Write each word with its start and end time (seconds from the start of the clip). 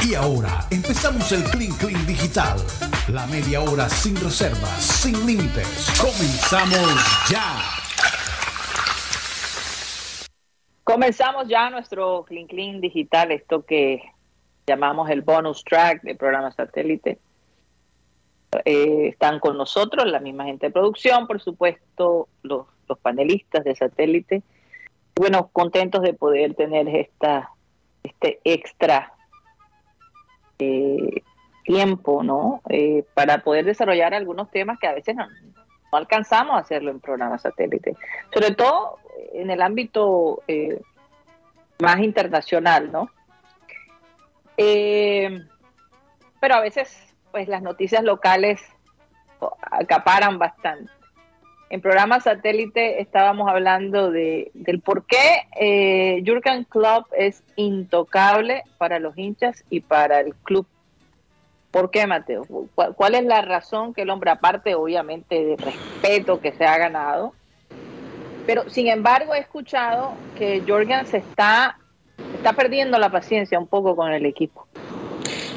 Y 0.00 0.14
ahora 0.14 0.66
empezamos 0.70 1.30
el 1.32 1.44
Clean 1.44 1.72
Clean 1.76 2.06
Digital. 2.06 2.56
La 3.08 3.26
media 3.26 3.60
hora 3.60 3.88
sin 3.88 4.16
reservas, 4.16 4.82
sin 4.82 5.26
límites. 5.26 5.92
Comenzamos 6.00 7.28
ya. 7.28 7.60
Comenzamos 10.82 11.48
ya 11.48 11.70
nuestro 11.70 12.24
Clean 12.24 12.46
Clean 12.46 12.80
Digital, 12.80 13.32
esto 13.32 13.64
que 13.64 14.02
llamamos 14.66 15.10
el 15.10 15.22
bonus 15.22 15.62
track 15.64 16.02
del 16.02 16.16
programa 16.16 16.50
satélite. 16.52 17.18
Eh, 18.64 19.08
están 19.08 19.40
con 19.40 19.56
nosotros 19.56 20.06
la 20.06 20.20
misma 20.20 20.44
gente 20.44 20.66
de 20.66 20.72
producción, 20.72 21.26
por 21.26 21.40
supuesto, 21.40 22.28
los, 22.42 22.66
los 22.88 22.98
panelistas 22.98 23.64
de 23.64 23.74
satélite. 23.74 24.42
Bueno, 25.14 25.50
contentos 25.52 26.02
de 26.02 26.14
poder 26.14 26.54
tener 26.54 26.88
esta, 26.88 27.50
este 28.02 28.40
extra 28.44 29.12
eh, 30.62 31.22
tiempo, 31.64 32.22
¿no? 32.22 32.60
Eh, 32.68 33.04
para 33.14 33.38
poder 33.38 33.64
desarrollar 33.64 34.14
algunos 34.14 34.50
temas 34.50 34.78
que 34.78 34.86
a 34.86 34.94
veces 34.94 35.14
no, 35.14 35.26
alcanzamos 35.92 36.54
a 36.54 36.58
hacerlo 36.58 36.90
en 36.90 37.00
programas 37.00 37.42
satélite. 37.42 37.96
Sobre 38.32 38.52
todo 38.52 38.98
en 39.32 39.50
el 39.50 39.62
ámbito 39.62 40.42
eh, 40.48 40.80
más 41.80 41.98
internacional, 42.00 42.90
¿no? 42.92 43.10
pero 46.40 46.54
a 46.54 46.60
veces, 46.60 47.16
pues 47.32 47.48
las 47.48 47.62
noticias 47.62 48.04
locales 48.04 48.62
acaparan 49.60 50.38
bastante. 50.38 50.92
En 51.72 51.80
programa 51.80 52.20
satélite 52.20 53.00
estábamos 53.00 53.48
hablando 53.48 54.10
de, 54.10 54.50
del 54.52 54.80
por 54.82 55.06
qué 55.06 55.46
eh, 55.58 56.22
Jurgen 56.26 56.64
Klopp 56.64 57.06
es 57.16 57.42
intocable 57.56 58.64
para 58.76 58.98
los 58.98 59.16
hinchas 59.16 59.64
y 59.70 59.80
para 59.80 60.20
el 60.20 60.34
club. 60.34 60.66
¿Por 61.70 61.90
qué, 61.90 62.06
Mateo? 62.06 62.46
¿Cuál, 62.74 63.14
es 63.14 63.24
la 63.24 63.40
razón 63.40 63.94
que 63.94 64.02
el 64.02 64.10
hombre, 64.10 64.30
aparte 64.30 64.74
obviamente 64.74 65.42
de 65.42 65.56
respeto 65.56 66.42
que 66.42 66.52
se 66.52 66.66
ha 66.66 66.76
ganado, 66.76 67.32
pero 68.44 68.68
sin 68.68 68.88
embargo 68.88 69.34
he 69.34 69.38
escuchado 69.38 70.12
que 70.36 70.62
Jurgen 70.68 71.06
se 71.06 71.16
está, 71.16 71.78
está 72.34 72.52
perdiendo 72.52 72.98
la 72.98 73.10
paciencia 73.10 73.58
un 73.58 73.66
poco 73.66 73.96
con 73.96 74.12
el 74.12 74.26
equipo? 74.26 74.66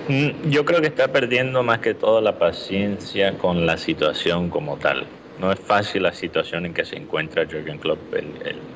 Mm, 0.07 0.49
yo 0.49 0.63
creo 0.63 0.79
que 0.79 0.87
está 0.87 1.09
perdiendo 1.09 1.61
más 1.61 1.79
que 1.79 1.93
todo 1.93 2.21
la 2.21 2.39
paciencia 2.39 3.37
con 3.37 3.65
la 3.65 3.75
situación 3.75 4.49
como 4.49 4.77
tal. 4.77 5.05
No 5.39 5.51
es 5.51 5.59
fácil 5.59 6.03
la 6.03 6.13
situación 6.13 6.65
en 6.65 6.73
que 6.73 6.85
se 6.85 6.95
encuentra 6.95 7.45
Jürgen 7.45 7.77
Klopp 7.77 7.99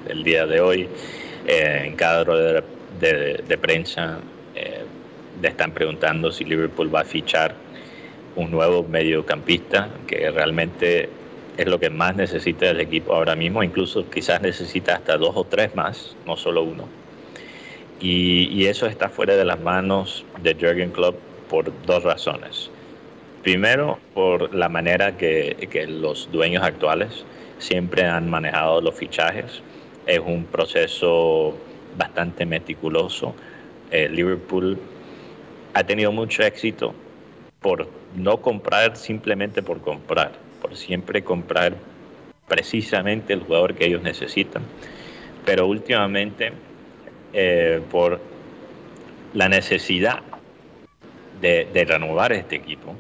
el, 0.08 0.24
día 0.24 0.46
de 0.46 0.60
hoy. 0.60 0.90
Eh, 1.48 1.84
en 1.86 1.96
cada 1.96 2.24
rueda 2.24 2.64
de, 3.00 3.58
prensa 3.58 4.20
eh, 4.56 4.84
le 5.42 5.48
están 5.48 5.72
preguntando 5.72 6.32
si 6.32 6.44
Liverpool 6.44 6.94
va 6.94 7.02
a 7.02 7.06
fichar 7.06 7.56
un 8.36 8.52
nuevo 8.52 8.84
mediocampista, 8.84 9.90
que 10.06 10.30
realmente 10.32 11.10
es 11.58 11.68
lo 11.68 11.80
que 11.80 11.90
más 11.90 12.16
necesita 12.16 12.70
el 12.70 12.80
equipo 12.80 13.14
ahora 13.14 13.36
mismo, 13.36 13.64
incluso 13.64 14.10
quizás 14.10 14.42
necesita 14.42 14.96
hasta 14.96 15.18
dos 15.18 15.32
o 15.36 15.46
tres 15.46 15.76
más, 15.76 16.16
no 16.26 16.36
solo 16.36 16.64
uno. 16.64 16.88
Y, 18.02 18.50
y 18.52 18.68
eso 18.68 18.86
está 18.86 19.10
fuera 19.10 19.36
de 19.36 19.46
las 19.46 19.60
manos 19.60 20.26
de 20.42 20.56
Jürgen 20.56 20.92
Klopp 20.92 21.16
por 21.50 21.72
dos 21.86 22.04
razones. 22.04 22.70
Primero, 23.50 23.98
por 24.14 24.54
la 24.54 24.70
manera 24.70 25.18
que, 25.18 25.88
los 25.88 26.32
dueños 26.32 26.62
actuales 26.62 27.26
siempre 27.58 28.06
han 28.06 28.30
manejado 28.30 28.80
los 28.80 28.94
fichajes. 28.94 29.64
Es 30.06 30.20
un 30.20 30.46
proceso 30.46 31.58
bastante 31.98 32.46
meticuloso. 32.46 33.34
Eh, 33.90 34.08
Liverpool 34.08 34.78
ha 35.74 35.84
tenido 35.84 36.12
mucho 36.12 36.44
éxito 36.44 36.94
por 37.60 37.88
no 38.16 38.40
comprar 38.40 38.96
simplemente 38.96 39.64
por 39.64 39.82
comprar, 39.82 40.34
por 40.62 40.76
siempre 40.76 41.24
comprar 41.24 41.74
precisamente 42.48 43.34
el 43.34 43.40
jugador 43.40 43.74
que 43.74 43.88
ellos 43.88 44.04
necesitan. 44.04 44.62
Pero 45.44 45.66
últimamente, 45.66 46.52
eh, 47.34 47.82
por 47.90 48.22
la 49.34 49.50
necesidad 49.50 50.20
de 51.42 51.86
renovar 51.88 52.32
este 52.32 52.56
equipo, 52.56 52.96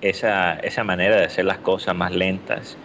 esa, 0.00 0.54
esa 0.60 0.84
manera 0.84 1.16
de 1.16 1.24
hacer 1.24 1.44
las 1.44 1.58
cosas 1.58 1.94
más 1.94 2.12
lentas 2.12 2.76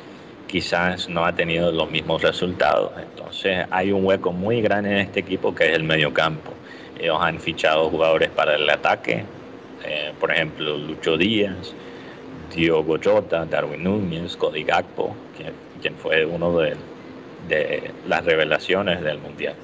quizás 0.48 1.10
no 1.10 1.26
ha 1.26 1.34
tenido 1.34 1.72
los 1.72 1.90
mismos 1.90 2.22
resultados. 2.22 2.92
Entonces 2.98 3.66
hay 3.72 3.92
un 3.92 4.06
hueco 4.06 4.32
muy 4.32 4.62
grande 4.62 4.92
en 4.92 4.98
este 4.98 5.20
equipo 5.20 5.54
que 5.54 5.66
es 5.70 5.74
el 5.74 5.84
mediocampo. 5.84 6.52
Ellos 7.00 7.18
han 7.20 7.40
fichado 7.40 7.90
jugadores 7.90 8.30
para 8.30 8.56
el 8.56 8.70
ataque, 8.70 9.26
eh, 9.84 10.14
por 10.20 10.32
ejemplo 10.32 10.78
Lucho 10.78 11.18
Díaz, 11.18 11.74
Diogo 12.56 12.98
Jota, 13.04 13.46
Darwin 13.46 13.84
Núñez, 13.84 14.38
Cody 14.38 14.64
Gakpo, 14.64 15.16
quien, 15.82 15.96
fue 15.96 16.26
uno 16.26 16.58
de, 16.58 16.76
de, 17.50 17.92
las 18.08 18.24
revelaciones 18.24 19.02
del 19.02 19.20
Mundial. 19.20 19.56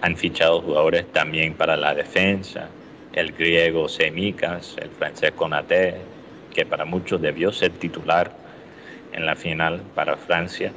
Han 0.00 0.16
fichado 0.16 0.60
jugadores 0.62 1.06
también 1.12 1.54
para 1.54 1.76
la 1.76 1.94
defensa, 1.94 2.68
el 3.12 3.32
griego 3.32 3.88
Semicas, 3.88 4.76
el 4.80 4.90
francés 4.90 5.32
Konaté, 5.32 5.96
que 6.54 6.64
para 6.64 6.84
muchos 6.84 7.20
debió 7.20 7.52
ser 7.52 7.72
titular 7.72 8.30
en 9.12 9.26
la 9.26 9.36
final 9.36 9.82
para 9.94 10.16
Francia. 10.16 10.72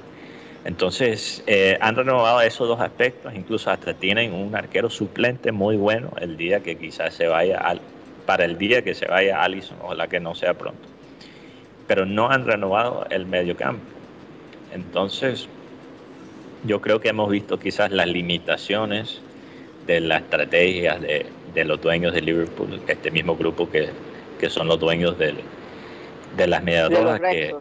Entonces, 0.66 1.44
eh, 1.48 1.78
han 1.80 1.96
renovado 1.96 2.42
esos 2.42 2.68
dos 2.68 2.82
aspectos, 2.82 3.34
incluso 3.34 3.72
hasta 3.72 3.94
tienen 3.94 4.34
un 4.34 4.54
arquero 4.56 4.90
suplente 4.90 5.52
muy 5.52 5.78
bueno 5.78 6.12
el 6.20 6.36
día 6.36 6.60
que 6.60 6.76
quizás 6.76 7.14
se 7.14 7.28
vaya, 7.28 7.58
al, 7.60 7.80
para 8.26 8.44
el 8.44 8.58
día 8.58 8.82
que 8.82 8.94
se 8.94 9.08
vaya 9.08 9.42
Allison, 9.42 9.78
ojalá 9.82 10.08
que 10.08 10.20
no 10.20 10.36
sea 10.36 10.56
pronto. 10.56 10.90
Pero 11.88 12.06
no 12.06 12.30
han 12.30 12.46
renovado 12.46 13.08
el 13.10 13.26
mediocampo. 13.26 13.86
Entonces, 14.74 15.48
yo 16.66 16.82
creo 16.82 17.00
que 17.00 17.10
hemos 17.10 17.30
visto 17.30 17.60
quizás 17.60 17.92
las 17.92 18.08
limitaciones 18.08 19.22
de 19.86 20.02
las 20.02 20.24
estrategias 20.24 21.00
de, 21.00 21.28
de 21.54 21.64
los 21.64 21.80
dueños 21.80 22.14
de 22.14 22.22
Liverpool, 22.22 22.82
este 22.88 23.10
mismo 23.10 23.38
grupo 23.38 23.70
que, 23.70 23.88
que 24.38 24.50
son 24.50 24.68
los 24.68 24.80
dueños 24.80 25.18
del, 25.18 25.38
de 26.36 26.48
las 26.48 26.64
medias 26.64 26.90
rojas 26.90 27.20
que 27.20 27.56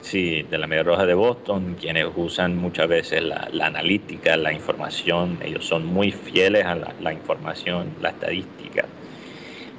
sí 0.00 0.42
de 0.42 0.58
la 0.58 0.66
media 0.66 0.82
roja 0.82 1.06
de 1.06 1.14
Boston 1.14 1.76
quienes 1.80 2.06
usan 2.16 2.56
muchas 2.56 2.88
veces 2.88 3.22
la, 3.22 3.48
analítica 3.62 4.36
la 4.36 4.52
información. 4.52 5.38
Ellos 5.42 5.64
son 5.64 5.86
muy 5.86 6.10
fieles 6.10 6.64
a 6.64 6.74
la, 6.74 7.12
información 7.12 7.90
la 8.00 8.10
estadística. 8.10 8.84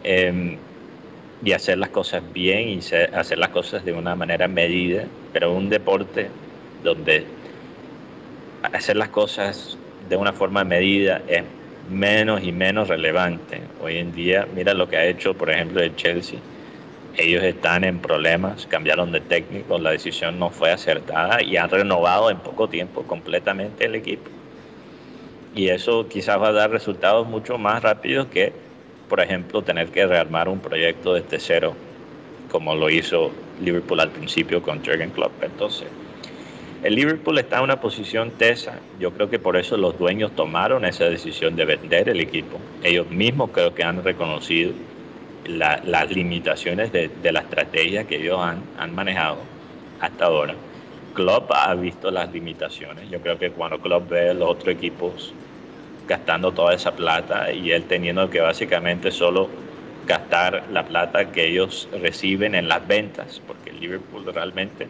Em, 0.03 0.57
y 1.44 1.51
hacer 1.51 1.78
las 1.78 1.90
cosas 1.90 2.24
bien 2.31 2.69
y 2.69 2.78
hacer 2.78 3.38
las 3.38 3.50
cosas 3.50 3.84
de 3.84 3.91
una 3.91 4.16
manera 4.16 4.47
medida 4.47 5.03
pero 5.34 5.51
un 5.51 5.69
deporte 5.69 6.30
donde 6.84 7.25
hacer 8.72 8.95
las 8.95 9.09
cosas 9.09 9.78
de 10.07 10.16
una 10.16 10.31
forma 10.31 10.63
medida 10.63 11.22
es 11.28 11.44
menos 11.91 12.44
y 12.44 12.53
menos 12.53 12.88
relevante. 12.88 13.59
Hoy 13.81 13.97
en 13.97 14.13
día 14.13 14.47
mira 14.56 14.74
lo 14.74 14.88
que 14.88 14.95
ha 14.95 15.06
hecho 15.06 15.34
por 15.34 15.50
ejemplo 15.50 15.81
el 15.81 15.95
Chelsea 15.97 16.40
ellos 17.18 17.44
están 17.44 17.84
en 17.84 18.00
problemas, 18.00 18.66
cambiaron 18.66 19.12
de 19.12 19.22
técnico, 19.22 19.78
la 19.78 19.91
decisión 19.91 20.40
no 20.40 20.50
fue 20.50 20.72
acertada 20.72 21.44
y 21.44 21.57
han 21.57 21.69
renovado 21.69 22.31
en 22.31 22.38
poco 22.38 22.68
tiempo 22.68 23.03
completamente 23.03 23.85
el 23.85 23.96
equipo. 23.96 24.29
Y 25.56 25.68
eso 25.68 26.07
quizás 26.07 26.41
va 26.41 26.47
a 26.47 26.51
dar 26.51 26.72
resultados 26.72 27.28
mucho 27.28 27.59
más 27.59 27.84
rápidos 27.84 28.28
que, 28.28 28.51
por 29.07 29.19
ejemplo, 29.19 29.62
tener 29.62 29.90
que 29.90 30.07
rearmar 30.07 30.50
un 30.50 30.59
proyecto 30.59 31.13
desde 31.13 31.40
cero, 31.40 31.75
como 32.51 32.74
lo 32.74 32.90
hizo 32.90 33.31
Liverpool 33.62 34.00
al 34.00 34.09
principio 34.09 34.63
con 34.63 34.84
Jürgen 34.84 35.12
Klopp. 35.12 35.44
Entonces, 35.44 35.88
el 36.84 36.95
Liverpool 36.95 37.38
está 37.38 37.59
en 37.59 37.66
una 37.66 37.80
posición 37.80 38.31
tesa. 38.31 38.80
Yo 39.00 39.12
creo 39.12 39.30
que 39.30 39.38
por 39.38 39.56
eso 39.56 39.78
los 39.78 39.97
dueños 40.00 40.31
tomaron 40.35 40.84
esa 40.84 41.06
decisión 41.06 41.56
de 41.56 41.66
vender 41.66 42.09
el 42.09 42.19
equipo. 42.19 42.57
Ellos 42.81 43.09
mismos 43.12 43.51
creo 43.51 43.75
que 43.75 43.84
han 43.84 44.03
reconocido 44.03 44.74
las 45.45 46.12
limitaciones 46.12 46.92
de, 46.92 47.10
la 47.31 47.42
estrategia 47.42 48.06
que 48.06 48.18
ellos 48.18 48.40
han, 48.40 48.62
han 48.78 48.94
manejado 48.95 49.38
hasta 50.00 50.25
ahora. 50.25 50.56
Klopp 51.13 51.51
ha 51.54 51.74
visto 51.75 52.10
las 52.10 52.31
limitaciones. 52.34 53.10
Yo 53.10 53.19
creo 53.19 53.38
que 53.38 53.51
cuando 53.51 53.80
Klopp 53.80 54.10
ve 54.10 54.30
a 54.30 54.34
los 54.34 54.50
otros 54.50 54.74
equipos 54.74 55.34
gastando 56.07 56.51
toda 56.51 56.74
esa 56.74 56.92
plata 56.95 57.51
y 57.51 57.72
él 57.72 57.84
teniendo 57.84 58.30
que 58.30 58.42
básicamente 58.42 59.12
solo 59.12 59.50
gastar 60.07 60.63
la 60.72 60.84
plata 60.84 61.31
que 61.31 61.48
ellos 61.48 61.88
reciben 62.01 62.56
en 62.56 62.68
las 62.68 62.86
ventas, 62.88 63.42
porque 63.48 63.69
el 63.69 63.80
Liverpool 63.80 64.25
realmente 64.34 64.88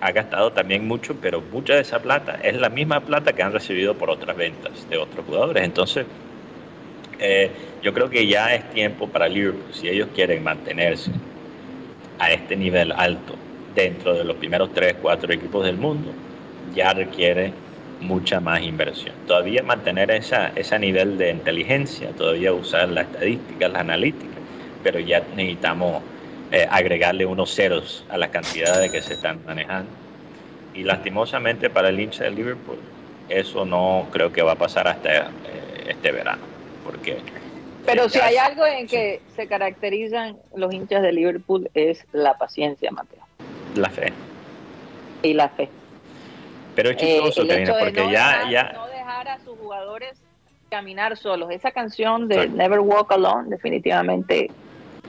ha 0.00 0.12
gastado 0.12 0.52
también 0.52 0.86
mucho, 0.86 1.16
pero 1.20 1.40
mucha 1.40 1.74
de 1.74 1.80
esa 1.80 2.00
plata 2.00 2.38
es 2.42 2.56
la 2.56 2.68
misma 2.68 3.00
plata 3.00 3.32
que 3.32 3.42
han 3.42 3.52
recibido 3.52 3.94
por 3.94 4.10
otras 4.10 4.36
ventas 4.36 4.86
de 4.90 4.98
otros 4.98 5.24
jugadores. 5.24 5.64
Entonces, 5.64 6.04
eh, 7.18 7.50
yo 7.82 7.92
creo 7.92 8.10
que 8.10 8.26
ya 8.26 8.54
es 8.54 8.68
tiempo 8.70 9.08
para 9.08 9.28
Liverpool, 9.28 9.72
si 9.72 9.88
ellos 9.88 10.08
quieren 10.14 10.42
mantenerse 10.42 11.10
a 12.18 12.32
este 12.32 12.56
nivel 12.56 12.92
alto 12.92 13.34
dentro 13.74 14.14
de 14.14 14.24
los 14.24 14.36
primeros 14.36 14.72
tres, 14.72 14.94
cuatro 15.00 15.32
equipos 15.32 15.64
del 15.64 15.76
mundo, 15.76 16.12
ya 16.74 16.92
requiere 16.92 17.52
mucha 18.00 18.40
más 18.40 18.62
inversión. 18.62 19.14
Todavía 19.26 19.62
mantener 19.62 20.10
esa, 20.10 20.48
ese 20.54 20.78
nivel 20.78 21.18
de 21.18 21.30
inteligencia, 21.30 22.10
todavía 22.10 22.52
usar 22.52 22.88
la 22.88 23.02
estadística, 23.02 23.68
la 23.68 23.80
analítica, 23.80 24.34
pero 24.82 24.98
ya 25.00 25.22
necesitamos 25.34 26.02
eh, 26.52 26.66
agregarle 26.70 27.26
unos 27.26 27.54
ceros 27.54 28.04
a 28.08 28.18
las 28.18 28.28
cantidades 28.28 28.92
que 28.92 29.02
se 29.02 29.14
están 29.14 29.40
manejando. 29.46 29.90
Y 30.74 30.82
lastimosamente 30.82 31.70
para 31.70 31.88
el 31.88 31.98
hincha 31.98 32.24
de 32.24 32.30
Liverpool, 32.30 32.78
eso 33.28 33.64
no 33.64 34.08
creo 34.12 34.32
que 34.32 34.42
va 34.42 34.52
a 34.52 34.56
pasar 34.56 34.86
hasta 34.88 35.10
eh, 35.12 35.24
este 35.88 36.12
verano, 36.12 36.42
porque... 36.84 37.18
Pero 37.86 38.08
si 38.08 38.18
hay 38.18 38.36
algo 38.36 38.64
en 38.64 38.86
que 38.86 39.20
se 39.36 39.46
caracterizan 39.46 40.38
los 40.54 40.72
hinchas 40.72 41.02
de 41.02 41.12
Liverpool 41.12 41.70
es 41.74 42.06
la 42.12 42.38
paciencia, 42.38 42.90
Mateo. 42.90 43.20
La 43.76 43.90
fe. 43.90 44.12
Y 45.22 45.34
la 45.34 45.48
fe. 45.50 45.68
Pero 46.74 46.90
es 46.90 46.96
chistoso, 46.96 47.42
eh, 47.42 47.64
porque 47.78 48.00
no 48.00 48.10
ya, 48.10 48.28
dejar, 48.28 48.50
ya... 48.50 48.72
No 48.72 48.86
dejar 48.86 49.28
a 49.28 49.38
sus 49.40 49.58
jugadores 49.58 50.18
caminar 50.70 51.16
solos. 51.16 51.50
Esa 51.50 51.72
canción 51.72 52.26
de 52.26 52.48
Never 52.48 52.80
Walk 52.80 53.12
Alone, 53.12 53.50
definitivamente, 53.50 54.50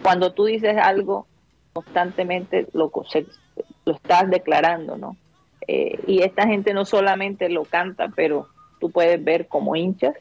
cuando 0.03 0.33
tú 0.33 0.45
dices 0.45 0.77
algo 0.77 1.27
constantemente, 1.73 2.67
lo, 2.73 2.91
lo 3.85 3.93
estás 3.93 4.29
declarando, 4.29 4.97
¿no? 4.97 5.15
Eh, 5.67 5.99
y 6.05 6.21
esta 6.21 6.45
gente 6.45 6.73
no 6.73 6.85
solamente 6.85 7.49
lo 7.49 7.63
canta, 7.63 8.09
pero 8.15 8.47
tú 8.79 8.91
puedes 8.91 9.23
ver 9.23 9.47
como 9.47 9.75
hinchas 9.75 10.13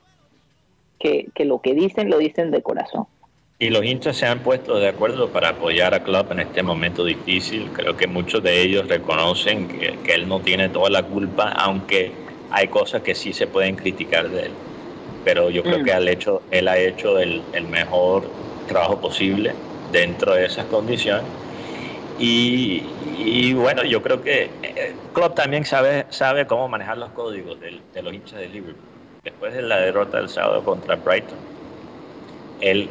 que, 1.05 1.27
que 1.35 1.45
lo 1.45 1.61
que 1.61 1.75
dicen 1.75 2.09
lo 2.09 2.17
dicen 2.17 2.51
de 2.51 2.63
corazón. 2.63 3.07
Y 3.59 3.69
los 3.69 3.85
hinchas 3.85 4.17
se 4.17 4.27
han 4.27 4.41
puesto 4.41 4.77
de 4.77 4.89
acuerdo 4.89 5.29
para 5.29 5.51
apoyar 5.51 5.93
a 5.93 6.03
Klopp 6.03 6.33
en 6.33 6.41
este 6.41 6.63
momento 6.63 7.05
difícil. 7.05 7.69
Creo 7.75 7.95
que 7.95 8.07
muchos 8.07 8.43
de 8.43 8.63
ellos 8.63 8.89
reconocen 8.89 9.69
que, 9.69 9.99
que, 10.03 10.15
él 10.15 10.27
no 10.27 10.41
tiene 10.41 10.71
toda 10.71 10.89
la 10.89 11.03
culpa, 11.03 11.51
aunque 11.51 12.11
hay 12.51 12.69
cosas 12.69 13.03
que 13.03 13.15
sí 13.15 13.35
se 13.35 13.47
pueden 13.47 13.77
criticar 13.77 14.31
de 14.31 14.47
él. 14.47 14.53
Pero 15.25 15.51
yo 15.51 15.63
creo 15.63 15.81
mm. 15.81 15.85
que 15.85 15.93
él, 15.93 16.09
hecho, 16.09 16.43
él 16.51 16.69
ha 16.69 16.79
hecho 16.79 17.19
el, 17.19 17.43
el, 17.53 17.69
mejor 17.69 18.25
trabajo 18.67 18.99
posible 18.99 19.53
dentro 19.93 20.33
de 20.35 20.47
esas 20.47 20.65
condiciones. 20.67 21.25
Y, 22.19 22.83
y 23.19 23.53
bueno, 23.53 23.85
yo 23.85 24.03
creo 24.03 24.23
que 24.23 24.51
eh, 24.63 24.95
Klopp 25.13 25.35
también 25.35 25.67
sabe, 25.67 26.07
sabe 26.09 26.47
cómo 26.47 26.67
manejar 26.69 26.97
los 26.97 27.11
códigos 27.11 27.61
de, 27.61 27.79
de 27.93 28.03
los 28.03 28.15
hinchas 28.15 28.41
de 28.41 28.49
Liverpool. 28.49 28.94
Después 29.25 29.55
de 29.55 29.63
la 29.63 29.79
derrota 29.79 30.19
del 30.19 30.29
sábado 30.29 30.63
contra 30.63 30.97
Brighton, 30.97 31.39
él 32.61 32.91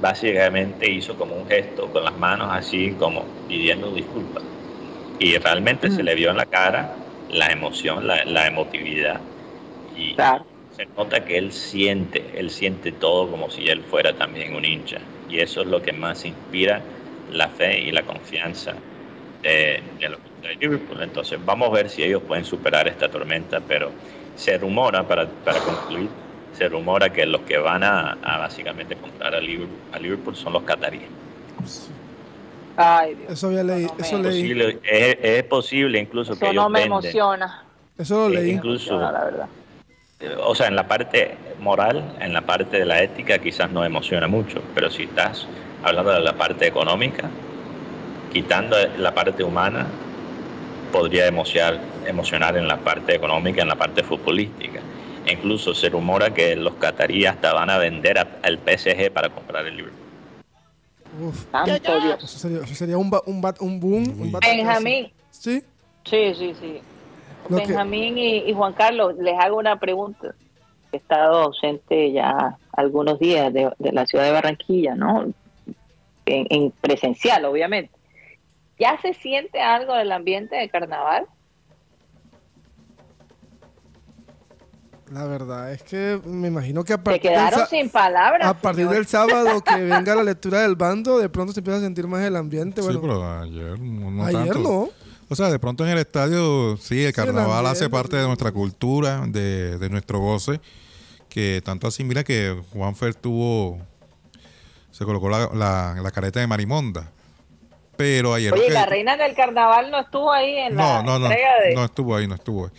básicamente 0.00 0.90
hizo 0.90 1.16
como 1.16 1.34
un 1.34 1.46
gesto 1.46 1.86
con 1.90 2.04
las 2.04 2.16
manos 2.18 2.48
así 2.50 2.94
como 2.98 3.24
pidiendo 3.48 3.90
disculpas. 3.90 4.42
Y 5.18 5.38
realmente 5.38 5.90
se 5.90 6.02
mm. 6.02 6.06
le 6.06 6.14
vio 6.14 6.30
en 6.30 6.36
la 6.36 6.46
cara 6.46 6.94
la 7.30 7.46
emoción, 7.46 8.06
la, 8.06 8.24
la 8.26 8.46
emotividad. 8.46 9.20
Y 9.96 10.16
se 10.76 10.86
nota 10.96 11.24
que 11.24 11.38
él 11.38 11.50
siente, 11.50 12.24
él 12.34 12.50
siente 12.50 12.92
todo 12.92 13.30
como 13.30 13.50
si 13.50 13.68
él 13.68 13.82
fuera 13.82 14.12
también 14.12 14.54
un 14.54 14.64
hincha. 14.66 14.98
Y 15.30 15.40
eso 15.40 15.62
es 15.62 15.66
lo 15.66 15.80
que 15.80 15.92
más 15.92 16.26
inspira 16.26 16.82
la 17.32 17.48
fe 17.48 17.80
y 17.80 17.90
la 17.90 18.02
confianza 18.02 18.74
de, 19.42 19.82
de 19.98 20.08
los 20.10 20.20
de 20.42 20.56
Liverpool. 20.56 21.02
Entonces 21.02 21.38
vamos 21.44 21.68
a 21.68 21.72
ver 21.72 21.88
si 21.88 22.02
ellos 22.02 22.22
pueden 22.22 22.44
superar 22.44 22.88
esta 22.88 23.08
tormenta, 23.10 23.60
pero 23.60 23.92
se 24.40 24.56
rumora, 24.56 25.06
para, 25.06 25.26
para 25.44 25.58
concluir, 25.60 26.08
se 26.56 26.66
rumora 26.68 27.10
que 27.10 27.26
los 27.26 27.42
que 27.42 27.58
van 27.58 27.84
a, 27.84 28.16
básicamente 28.22 28.96
comprar 28.96 29.34
a 29.34 29.40
Liverpool, 29.40 29.76
a 29.92 29.98
Liverpool 29.98 30.34
son 30.34 30.54
los 30.54 30.62
cataríes. 30.62 31.08
Ay, 32.76 33.14
Dios. 33.16 33.32
Eso 33.32 33.48
había 33.48 33.62
leído. 33.62 33.94
eso 33.98 34.16
es, 34.16 34.22
leí. 34.22 34.42
Posible, 34.42 34.78
es, 34.82 35.18
es, 35.20 35.42
posible 35.44 35.98
incluso 35.98 36.32
eso 36.32 36.40
que 36.40 36.46
ellos 36.46 36.62
no 36.62 36.70
me 36.70 36.80
venden, 36.80 36.92
emociona. 36.92 37.64
Eso 37.98 38.28
lo 38.28 38.28
leí. 38.30 38.52
Incluso, 38.52 38.98
la 38.98 39.24
verdad. 39.24 39.48
O 40.44 40.54
sea, 40.54 40.68
en 40.68 40.76
la 40.76 40.88
parte 40.88 41.36
moral, 41.60 42.16
en 42.20 42.32
la 42.32 42.40
parte 42.40 42.78
de 42.78 42.86
la 42.86 43.02
ética 43.02 43.38
quizás 43.38 43.70
no 43.70 43.84
emociona 43.84 44.26
mucho, 44.26 44.62
pero 44.74 44.90
si 44.90 45.02
estás 45.02 45.46
hablando 45.82 46.12
de 46.12 46.20
la 46.20 46.32
parte 46.32 46.66
económica, 46.66 47.28
quitando 48.32 48.76
la 48.96 49.14
parte 49.14 49.44
humana, 49.44 49.86
podría 50.92 51.26
emocionar, 51.26 51.78
emocionar 52.06 52.56
en 52.56 52.66
la 52.68 52.78
parte 52.78 53.14
económica, 53.14 53.62
en 53.62 53.68
la 53.68 53.76
parte 53.76 54.02
futbolística. 54.02 54.80
Incluso 55.30 55.74
se 55.74 55.88
rumora 55.88 56.32
que 56.32 56.56
los 56.56 56.74
cataríes 56.74 57.30
hasta 57.30 57.52
van 57.52 57.70
a 57.70 57.78
vender 57.78 58.18
al 58.18 58.58
PSG 58.58 59.10
para 59.12 59.28
comprar 59.28 59.66
el 59.66 59.76
Liverpool. 59.76 59.98
Uf, 61.22 61.44
Dios. 61.64 61.80
eso 62.24 62.38
sería, 62.38 62.58
eso 62.64 62.74
sería 62.74 62.96
un, 62.98 63.10
ba- 63.10 63.22
un, 63.26 63.42
bat- 63.42 63.60
un 63.60 63.78
boom. 63.80 64.04
Un. 64.20 64.32
Benjamín. 64.40 65.12
Sí. 65.30 65.62
Sí, 66.04 66.34
sí, 66.34 66.54
sí. 66.60 66.80
Lo 67.48 67.58
que- 67.58 67.66
Benjamín 67.66 68.16
y, 68.16 68.36
y 68.48 68.52
Juan 68.52 68.72
Carlos, 68.72 69.14
les 69.18 69.38
hago 69.38 69.58
una 69.58 69.78
pregunta. 69.78 70.34
He 70.92 70.96
estado 70.96 71.42
ausente 71.42 72.12
ya 72.12 72.56
algunos 72.72 73.18
días 73.18 73.52
de, 73.52 73.70
de 73.78 73.92
la 73.92 74.06
ciudad 74.06 74.24
de 74.24 74.32
Barranquilla, 74.32 74.94
¿no? 74.94 75.22
En, 76.26 76.46
en 76.50 76.70
presencial, 76.80 77.44
obviamente. 77.44 77.92
¿Ya 78.78 78.98
se 79.02 79.12
siente 79.14 79.60
algo 79.60 79.94
del 79.94 80.10
ambiente 80.12 80.56
de 80.56 80.68
carnaval? 80.68 81.26
La 85.10 85.24
verdad 85.24 85.72
es 85.72 85.82
que 85.82 86.20
me 86.24 86.48
imagino 86.48 86.84
que 86.84 86.92
a 86.92 87.02
partir, 87.02 87.22
quedaron 87.22 87.66
sin 87.68 87.90
palabras. 87.90 88.46
a 88.48 88.54
partir 88.54 88.84
señor. 88.84 88.94
del 88.94 89.06
sábado 89.06 89.60
que 89.60 89.74
venga 89.82 90.14
la 90.14 90.22
lectura 90.22 90.60
del 90.62 90.76
bando, 90.76 91.18
de 91.18 91.28
pronto 91.28 91.52
se 91.52 91.60
empieza 91.60 91.78
a 91.78 91.82
sentir 91.82 92.06
más 92.06 92.22
el 92.22 92.36
ambiente. 92.36 92.80
Bueno, 92.80 93.00
sí, 93.00 93.06
pero 93.06 93.40
ayer 93.40 93.80
no, 93.80 94.10
no 94.10 94.24
ayer 94.24 94.52
tanto. 94.52 94.58
no. 94.60 94.88
O 95.28 95.34
sea, 95.36 95.50
de 95.50 95.58
pronto 95.58 95.84
en 95.84 95.90
el 95.92 95.98
estadio, 95.98 96.76
sí, 96.76 97.04
el 97.04 97.12
carnaval 97.12 97.66
hace 97.66 97.84
ambiente, 97.84 97.90
parte 97.90 98.16
de 98.16 98.26
nuestra 98.26 98.52
cultura, 98.52 99.22
de, 99.26 99.78
de 99.78 99.88
nuestro 99.90 100.18
goce, 100.20 100.60
que 101.28 101.60
tanto 101.64 101.86
así, 101.88 102.02
mira 102.04 102.22
que 102.24 102.60
Juanfer 102.72 103.14
tuvo, 103.14 103.78
se 104.90 105.04
colocó 105.04 105.28
la, 105.28 105.48
la, 105.54 105.96
la 106.02 106.10
careta 106.10 106.40
de 106.40 106.46
Marimonda. 106.48 107.10
Pero 107.96 108.32
ayer... 108.34 108.52
Oye, 108.52 108.66
que- 108.68 108.72
la 108.72 108.86
reina 108.86 109.16
del 109.16 109.34
carnaval 109.34 109.90
no 109.90 110.00
estuvo 110.00 110.32
ahí 110.32 110.54
en 110.56 110.74
no, 110.74 110.82
la 110.82 111.02
no, 111.02 111.18
no, 111.18 111.26
entrega 111.26 111.50
de... 111.64 111.74
no 111.74 111.84
estuvo 111.84 112.16
ahí, 112.16 112.26
no 112.26 112.34
estuvo 112.34 112.64
ahí. 112.66 112.70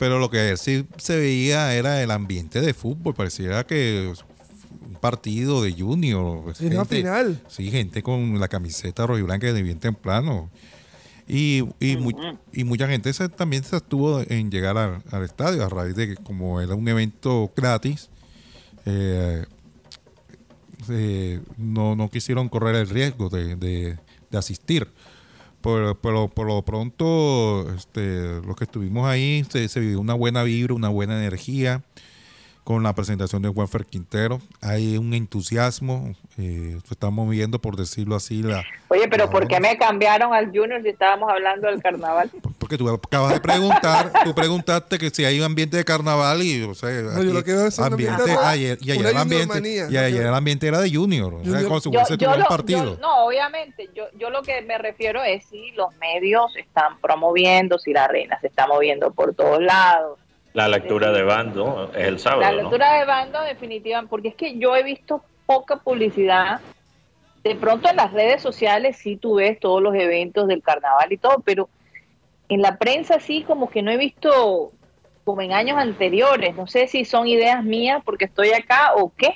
Pero 0.00 0.18
lo 0.18 0.30
que 0.30 0.56
sí 0.56 0.84
se 0.96 1.16
veía 1.16 1.72
era 1.74 2.02
el 2.02 2.10
ambiente 2.10 2.60
de 2.60 2.74
fútbol, 2.74 3.14
pareciera 3.14 3.64
que 3.64 4.12
un 4.88 4.94
partido 4.96 5.62
de 5.62 5.72
junior. 5.72 6.56
Sí, 6.56 6.66
una 6.66 6.84
final. 6.86 7.42
Sí, 7.48 7.70
gente 7.70 8.02
con 8.02 8.40
la 8.40 8.48
camiseta 8.48 9.06
roja 9.06 9.20
y 9.20 9.22
blanca 9.22 9.52
de 9.52 9.62
bien 9.62 9.78
temprano. 9.78 10.50
Y, 11.28 11.62
y, 11.78 11.96
mu- 11.98 12.10
y 12.52 12.64
mucha 12.64 12.88
gente 12.88 13.12
se- 13.12 13.28
también 13.28 13.62
se 13.62 13.76
estuvo 13.76 14.20
en 14.26 14.50
llegar 14.50 14.76
al, 14.78 15.02
al 15.12 15.22
estadio 15.22 15.64
a 15.64 15.68
raíz 15.68 15.94
de 15.94 16.08
que 16.08 16.16
como 16.16 16.60
era 16.60 16.74
un 16.74 16.88
evento 16.88 17.52
gratis, 17.54 18.08
eh, 18.86 19.44
eh, 20.88 21.40
no, 21.56 21.94
no 21.94 22.08
quisieron 22.10 22.48
correr 22.48 22.74
el 22.74 22.88
riesgo 22.88 23.28
de, 23.28 23.54
de- 23.56 23.98
de 24.30 24.38
asistir. 24.38 24.88
Por, 25.60 25.98
pero 25.98 26.28
por 26.28 26.46
lo 26.46 26.62
pronto, 26.62 27.70
este, 27.74 28.40
los 28.46 28.56
que 28.56 28.64
estuvimos 28.64 29.06
ahí, 29.06 29.44
se, 29.50 29.68
se 29.68 29.80
vivió 29.80 30.00
una 30.00 30.14
buena 30.14 30.42
vibra, 30.42 30.74
una 30.74 30.88
buena 30.88 31.18
energía 31.18 31.82
con 32.64 32.82
la 32.82 32.94
presentación 32.94 33.42
de 33.42 33.48
Juanfer 33.48 33.84
Quintero. 33.84 34.40
Hay 34.60 34.96
un 34.96 35.12
entusiasmo, 35.14 36.14
eh, 36.38 36.78
se 36.86 36.94
está 36.94 37.10
moviendo, 37.10 37.58
por 37.58 37.76
decirlo 37.76 38.14
así. 38.14 38.42
La, 38.42 38.64
Oye, 38.88 39.08
pero 39.08 39.24
la 39.24 39.30
¿por 39.30 39.48
qué 39.48 39.60
me 39.60 39.76
cambiaron 39.76 40.32
al 40.32 40.46
Junior 40.46 40.80
si 40.82 40.90
estábamos 40.90 41.30
hablando 41.30 41.66
del 41.66 41.82
carnaval? 41.82 42.30
Porque 42.70 42.78
tú 42.84 42.88
acabas 42.88 43.32
de 43.34 43.40
preguntar, 43.40 44.12
tú 44.24 44.32
preguntaste 44.32 44.96
que 44.98 45.10
si 45.10 45.24
hay 45.24 45.40
un 45.40 45.44
ambiente 45.44 45.76
de 45.76 45.84
carnaval 45.84 46.40
y, 46.40 46.62
o 46.62 46.72
sea, 46.74 46.88
No, 47.02 47.20
yo 47.20 47.32
lo 47.32 47.42
que 47.42 47.50
ambiente, 47.52 47.82
ambiente- 48.22 48.36
ayer, 48.44 48.78
y 48.80 48.92
ayer 48.92 49.06
el 49.06 49.16
ambiente, 49.16 49.58
y 49.90 49.96
ayer 49.96 50.26
el 50.26 50.34
ambiente 50.34 50.68
era 50.68 50.78
de 50.78 50.88
Junior, 50.94 51.34
o 51.34 51.38
sea, 51.38 51.46
Junior- 51.46 51.64
como 51.64 51.80
si 51.80 51.90
Yo, 51.90 51.98
hubiese 51.98 52.12
yo 52.12 52.16
tuviera 52.18 52.36
lo- 52.36 52.42
un 52.42 52.48
partido. 52.48 52.84
yo- 52.94 53.00
no, 53.00 53.24
obviamente, 53.26 53.88
yo, 53.92 54.04
yo 54.16 54.30
lo 54.30 54.42
que 54.42 54.62
me 54.62 54.78
refiero 54.78 55.20
es 55.24 55.44
si 55.46 55.72
los 55.72 55.92
medios 55.96 56.56
están 56.56 57.00
promoviendo, 57.00 57.76
si 57.80 57.92
la 57.92 58.06
reina 58.06 58.38
se 58.40 58.46
está 58.46 58.68
moviendo 58.68 59.10
por 59.12 59.34
todos 59.34 59.60
lados. 59.60 60.20
La 60.52 60.68
lectura 60.68 61.10
de 61.10 61.24
bando 61.24 61.90
es 61.96 62.06
el 62.06 62.18
sábado, 62.20 62.42
La 62.42 62.50
¿no? 62.52 62.56
lectura 62.58 62.98
de 63.00 63.04
bando 63.04 63.40
definitiva, 63.42 64.04
porque 64.08 64.28
es 64.28 64.34
que 64.36 64.58
yo 64.58 64.76
he 64.76 64.84
visto 64.84 65.24
poca 65.46 65.76
publicidad. 65.78 66.60
De 67.42 67.56
pronto 67.56 67.88
en 67.88 67.96
las 67.96 68.12
redes 68.12 68.40
sociales 68.42 68.96
sí 68.98 69.16
tú 69.16 69.36
ves 69.36 69.58
todos 69.58 69.82
los 69.82 69.94
eventos 69.96 70.46
del 70.46 70.62
carnaval 70.62 71.12
y 71.12 71.16
todo, 71.16 71.42
pero 71.44 71.68
en 72.50 72.60
la 72.62 72.76
prensa 72.78 73.18
sí 73.20 73.44
como 73.46 73.70
que 73.70 73.80
no 73.82 73.90
he 73.90 73.96
visto 73.96 74.72
como 75.24 75.40
en 75.42 75.52
años 75.52 75.78
anteriores. 75.78 76.54
No 76.56 76.66
sé 76.66 76.88
si 76.88 77.04
son 77.04 77.26
ideas 77.26 77.64
mías 77.64 78.02
porque 78.04 78.26
estoy 78.26 78.52
acá 78.52 78.94
o 78.96 79.12
qué. 79.16 79.34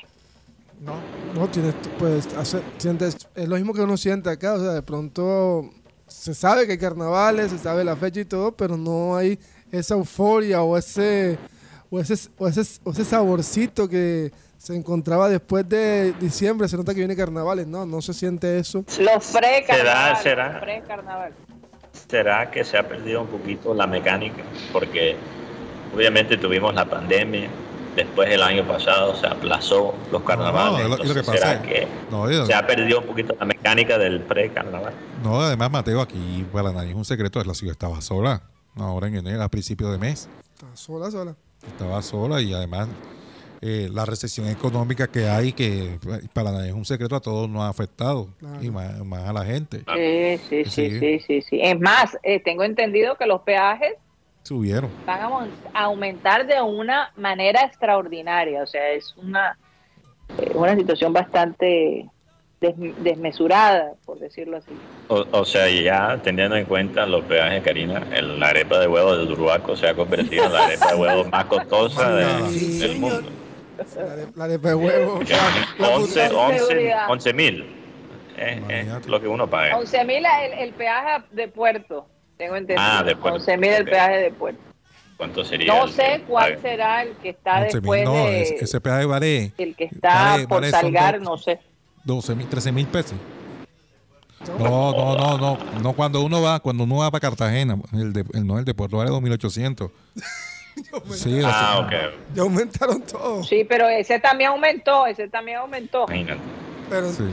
No, 0.81 0.95
no 1.35 1.49
tienes, 1.49 1.75
pues, 1.99 2.27
hacer- 2.37 2.63
sientes, 2.79 3.17
es 3.35 3.49
lo 3.49 3.57
mismo 3.57 3.73
que 3.73 3.81
uno 3.81 3.97
siente 3.97 4.29
acá, 4.29 4.55
o 4.55 4.61
sea, 4.61 4.73
de 4.73 4.83
pronto 4.83 5.71
se 6.07 6.35
sabe 6.35 6.67
que 6.67 6.73
hay 6.73 6.79
carnavales, 6.79 7.51
se 7.53 7.59
sabe 7.59 7.85
la 7.85 7.97
fecha 7.97 8.21
y 8.21 8.25
todo, 8.25 8.53
pero 8.53 8.77
no 8.77 9.17
hay 9.17 9.39
esa 9.73 9.95
euforia 9.95 10.63
o 10.63 10.77
ese, 10.77 11.39
o 11.91 12.01
ese, 12.01 12.29
o 12.39 12.49
ese, 12.49 12.81
o 12.85 12.91
ese 12.91 13.05
saborcito 13.05 13.89
que 13.89 14.31
se 14.59 14.75
encontraba 14.75 15.29
después 15.29 15.67
de 15.69 16.13
diciembre, 16.21 16.69
se 16.69 16.77
nota 16.77 16.93
que 16.93 17.01
viene 17.01 17.17
carnavales, 17.17 17.67
no, 17.67 17.87
no 17.87 18.03
se 18.03 18.13
siente 18.13 18.59
eso. 18.59 18.85
Los 18.99 19.27
pre-carnaval. 19.33 20.17
será? 20.23 20.53
los 20.53 20.63
pre-carnaval. 20.63 21.33
¿Será 22.15 22.49
que 22.49 22.63
se 22.63 22.79
ha 22.79 22.87
perdido 22.89 23.23
un 23.23 23.27
poquito 23.27 23.75
la 23.75 23.89
mecánica? 23.89 24.45
Porque 24.73 25.17
Obviamente 25.93 26.37
tuvimos 26.37 26.73
la 26.75 26.85
pandemia, 26.85 27.49
después 27.97 28.29
el 28.31 28.43
año 28.43 28.65
pasado 28.65 29.15
se 29.17 29.27
aplazó 29.29 29.95
los 30.13 30.23
carnavales. 30.23 30.89
No, 30.89 30.97
lo- 30.97 31.05
y 31.05 31.09
lo 31.09 31.15
que 31.15 31.23
pasa 31.23 31.39
¿será 31.39 31.53
es- 31.55 31.61
que 31.61 31.89
no, 32.11 32.29
y- 32.31 32.47
se 32.47 32.53
ha 32.55 32.65
perdido 32.67 32.99
un 33.01 33.07
poquito 33.07 33.37
la 33.39 33.47
mecánica 33.47 33.97
del 33.99 34.21
pre-carnaval? 34.21 34.93
No, 35.23 35.41
además, 35.41 35.71
Mateo, 35.73 36.01
aquí 36.01 36.45
para 36.53 36.73
nadie 36.73 36.91
es 36.91 36.97
un 36.97 37.05
secreto, 37.05 37.43
la 37.45 37.55
ciudad 37.55 37.73
estaba 37.73 38.01
sola. 38.01 38.43
Ahora 38.77 39.07
en 39.09 39.17
enero, 39.17 39.43
a 39.43 39.49
principios 39.49 39.91
de 39.93 39.99
mes, 39.99 40.29
Está 40.55 40.67
sola, 40.77 41.11
sola. 41.13 41.35
estaba 41.67 42.01
sola 42.03 42.41
y 42.41 42.53
además 42.55 42.89
eh, 43.67 43.89
la 43.91 44.05
recesión 44.05 44.47
económica 44.49 45.07
que 45.07 45.27
hay, 45.27 45.55
que 45.55 45.99
para 46.35 46.53
nadie 46.53 46.69
es 46.69 46.75
un 46.75 46.85
secreto, 46.85 47.17
a 47.17 47.21
todos 47.21 47.49
nos 47.49 47.63
ha 47.63 47.69
afectado 47.71 48.29
Claro. 48.39 48.63
y 48.63 48.71
más, 48.71 48.99
más 49.07 49.27
a 49.27 49.33
la 49.33 49.43
gente. 49.45 49.79
Sí, 49.79 50.39
sí, 50.51 50.65
sí, 50.67 50.91
Sí. 50.91 50.99
sí, 51.01 51.21
sí, 51.27 51.43
sí. 51.49 51.61
Es 51.63 51.81
más, 51.81 52.19
eh, 52.23 52.41
tengo 52.41 52.63
entendido 52.63 53.17
que 53.17 53.25
los 53.25 53.41
peajes 53.41 53.95
Subieron. 54.43 54.91
van 55.07 55.21
a 55.73 55.85
aumentar 55.85 56.47
de 56.47 56.61
una 56.61 57.11
manera 57.17 57.63
extraordinaria. 57.63 58.63
O 58.63 58.67
sea, 58.67 58.91
es 58.91 59.15
una, 59.17 59.57
eh, 60.39 60.51
una 60.55 60.77
situación 60.77 61.15
bastante 61.15 62.11
des- 62.61 62.75
desmesurada, 63.03 63.93
por 64.05 64.19
decirlo 64.19 64.59
así. 64.59 64.71
O, 65.09 65.25
o 65.33 65.45
sea, 65.47 65.69
ya 65.71 66.21
teniendo 66.23 66.57
en 66.57 66.67
cuenta 66.67 67.07
los 67.07 67.25
peajes, 67.25 67.63
Karina, 67.63 68.03
el- 68.13 68.39
la 68.39 68.49
arepa 68.49 68.79
de 68.79 68.89
huevo 68.89 69.17
del 69.17 69.29
Durbaco 69.29 69.75
se 69.77 69.89
ha 69.89 69.95
convertido 69.95 70.45
en 70.45 70.53
la 70.53 70.65
arepa 70.67 70.93
de 70.93 70.99
huevo 71.01 71.25
más 71.31 71.45
costosa 71.47 72.11
de- 72.15 72.49
Sí, 72.51 72.79
del 72.79 72.93
señor. 72.93 73.25
La 73.97 74.17
de, 74.17 74.29
la 74.37 74.49
de 74.49 74.59
pe 74.59 74.75
huevo. 74.75 75.23
Ya, 75.23 75.37
La- 75.79 75.89
la 75.89 75.97
11 75.97 76.29
puta- 76.29 76.41
11 76.47 76.59
seguridad. 76.59 77.07
11 77.11 77.33
mil. 77.35 77.67
Es, 78.37 78.59
Imagínate. 78.59 79.09
lo 79.09 79.21
que 79.21 79.29
uno 79.29 79.49
paga. 79.49 79.77
11 79.79 80.05
mil 80.05 80.25
el, 80.25 80.53
el 80.59 80.73
peaje 80.75 81.25
de 81.33 81.49
puerto, 81.49 82.07
tengo 82.37 82.57
entendido. 82.57 82.81
Ah, 82.89 83.03
de 83.05 83.15
puerto. 83.17 83.39
11 83.39 83.57
mil 83.59 83.71
el 83.71 83.85
peaje 83.85 84.17
de 84.19 84.31
puerto. 84.33 84.61
¿Cuánto 85.17 85.45
sería? 85.45 85.73
No 85.73 85.87
sé 85.87 86.15
el 86.17 86.23
cuál 86.23 86.61
será 86.61 87.03
el 87.03 87.13
que 87.19 87.29
está 87.31 87.61
11.000, 87.69 87.73
después 87.73 88.05
no, 88.05 88.13
de... 88.15 88.43
ese, 88.43 88.57
ese 88.65 88.81
peaje 88.81 89.05
vale 89.07 89.53
el 89.59 89.77
que 89.77 89.85
está 89.85 90.33
vale- 90.33 90.49
por 90.49 90.61
vale, 90.63 90.71
salgar, 90.73 91.21
no 91.21 91.39
sé. 91.39 91.61
12 92.05 92.35
mil, 92.35 92.49
13 92.49 92.73
mil 92.73 92.87
pesos. 92.89 93.15
No, 94.59 94.93
no, 94.93 95.17
no, 95.17 95.39
no, 95.39 95.59
no 95.81 95.93
cuando 95.95 96.21
uno 96.21 96.43
va, 96.43 96.61
cuando 96.61 96.85
uno 96.85 96.97
va 96.97 97.11
para 97.11 97.21
Cartagena, 97.21 97.79
el 97.95 98.13
de, 98.13 98.25
el, 98.35 98.47
no 98.47 98.59
el 98.59 98.65
de 98.65 98.75
Puerto 98.75 98.99
vale 98.99 99.11
2800. 99.11 99.91
Sí, 101.13 101.41
o 101.43 101.47
Ah, 101.47 101.87
sea, 101.91 102.07
ok. 102.09 102.15
Ya 102.35 102.43
aumentaron 102.43 103.03
todo. 103.03 103.43
Sí, 103.45 103.65
pero 103.69 103.89
ese 103.89 104.19
también 104.21 104.51
aumentó, 104.51 105.07
ese 105.07 105.29
también 105.29 105.59
aumentó. 105.59 106.05
Imagínate. 106.09 106.41
Pero 106.89 107.11
sí. 107.13 107.25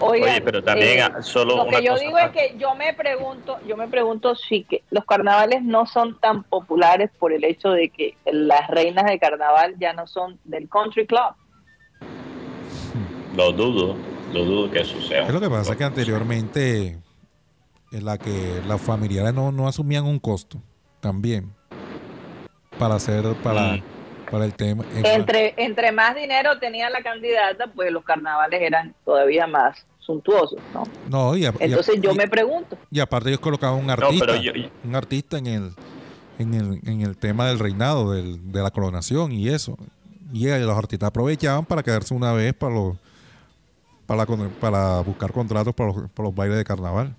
Oigan, 0.00 0.28
Oye, 0.30 0.40
pero 0.42 0.62
también 0.62 0.98
eh, 0.98 1.02
ah, 1.02 1.22
solo 1.22 1.56
lo 1.56 1.64
una 1.64 1.78
que 1.78 1.84
yo 1.86 1.92
cosa 1.94 2.04
digo 2.04 2.14
más. 2.18 2.26
es 2.26 2.30
que 2.30 2.56
yo 2.58 2.72
me 2.76 2.94
pregunto, 2.94 3.58
yo 3.66 3.76
me 3.76 3.88
pregunto 3.88 4.36
si 4.36 4.62
que 4.62 4.84
los 4.90 5.04
carnavales 5.04 5.62
no 5.64 5.86
son 5.86 6.20
tan 6.20 6.44
populares 6.44 7.10
por 7.18 7.32
el 7.32 7.42
hecho 7.42 7.70
de 7.70 7.88
que 7.88 8.16
las 8.24 8.68
reinas 8.68 9.06
de 9.06 9.18
carnaval 9.18 9.74
ya 9.80 9.92
no 9.94 10.06
son 10.06 10.38
del 10.44 10.68
country 10.68 11.04
club. 11.04 11.34
Lo 13.36 13.50
dudo, 13.52 13.96
lo 14.32 14.44
dudo 14.44 14.70
que 14.70 14.84
suceda. 14.84 15.26
Es 15.26 15.32
lo 15.34 15.40
que 15.40 15.50
pasa 15.50 15.76
que 15.76 15.82
anteriormente 15.84 16.98
en 17.90 18.04
la 18.04 18.18
que 18.18 18.62
las 18.68 18.80
familiares 18.80 19.34
no, 19.34 19.50
no 19.50 19.66
asumían 19.66 20.04
un 20.04 20.20
costo 20.20 20.62
también 21.00 21.52
para 22.78 22.94
hacer 22.96 23.24
para, 23.42 23.72
Mm. 23.74 23.82
para 24.30 24.44
el 24.44 24.54
tema. 24.54 24.84
eh, 24.94 25.02
Entre 25.14 25.54
entre 25.56 25.92
más 25.92 26.14
dinero 26.14 26.58
tenía 26.58 26.88
la 26.90 27.02
candidata, 27.02 27.66
pues 27.74 27.90
los 27.90 28.04
carnavales 28.04 28.60
eran 28.62 28.94
todavía 29.04 29.46
más 29.46 29.84
suntuosos, 30.00 30.58
¿no? 30.72 30.84
No, 31.10 31.36
y, 31.36 31.44
a- 31.44 31.50
y 31.58 31.62
a- 31.62 31.66
Entonces 31.66 32.00
yo 32.00 32.12
y- 32.12 32.16
me 32.16 32.28
pregunto, 32.28 32.78
y 32.90 33.00
aparte 33.00 33.28
ellos 33.28 33.40
colocaban 33.40 33.78
un 33.78 33.86
pero 33.86 34.06
artista, 34.06 34.36
yo- 34.36 34.52
yo- 34.54 34.68
un 34.84 34.94
artista 34.96 35.38
en 35.38 35.46
el, 35.46 35.72
en 36.38 36.54
el 36.54 36.80
en 36.88 37.00
el 37.02 37.16
tema 37.16 37.46
del 37.48 37.58
reinado, 37.58 38.12
del, 38.12 38.50
de 38.52 38.62
la 38.62 38.70
coronación 38.70 39.32
y 39.32 39.48
eso. 39.48 39.76
Y 40.32 40.46
los 40.46 40.76
artistas 40.76 41.08
aprovechaban 41.08 41.64
para 41.64 41.82
quedarse 41.82 42.12
una 42.14 42.32
vez 42.32 42.52
para 42.54 42.74
los 42.74 42.96
para, 44.06 44.24
para 44.60 45.00
buscar 45.00 45.32
contratos 45.32 45.74
para 45.74 45.92
los, 45.92 46.10
para 46.10 46.28
los 46.28 46.34
bailes 46.34 46.56
de 46.58 46.64
carnaval. 46.64 47.14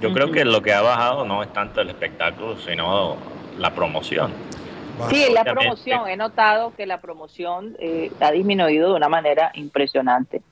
Yo 0.00 0.12
creo 0.12 0.30
que 0.30 0.44
lo 0.44 0.62
que 0.62 0.72
ha 0.72 0.80
bajado 0.82 1.24
no 1.24 1.42
es 1.42 1.52
tanto 1.52 1.80
el 1.80 1.88
espectáculo, 1.90 2.56
sino 2.58 3.16
la 3.58 3.74
promoción. 3.74 4.32
sí, 5.10 5.26
la 5.32 5.44
promoción, 5.44 6.08
he 6.08 6.16
notado 6.16 6.74
que 6.76 6.86
la 6.86 7.00
promoción 7.00 7.76
eh, 7.78 8.10
ha 8.20 8.30
disminuido 8.30 8.90
de 8.90 8.96
una 8.96 9.08
manera 9.08 9.50
impresionante. 9.54 10.42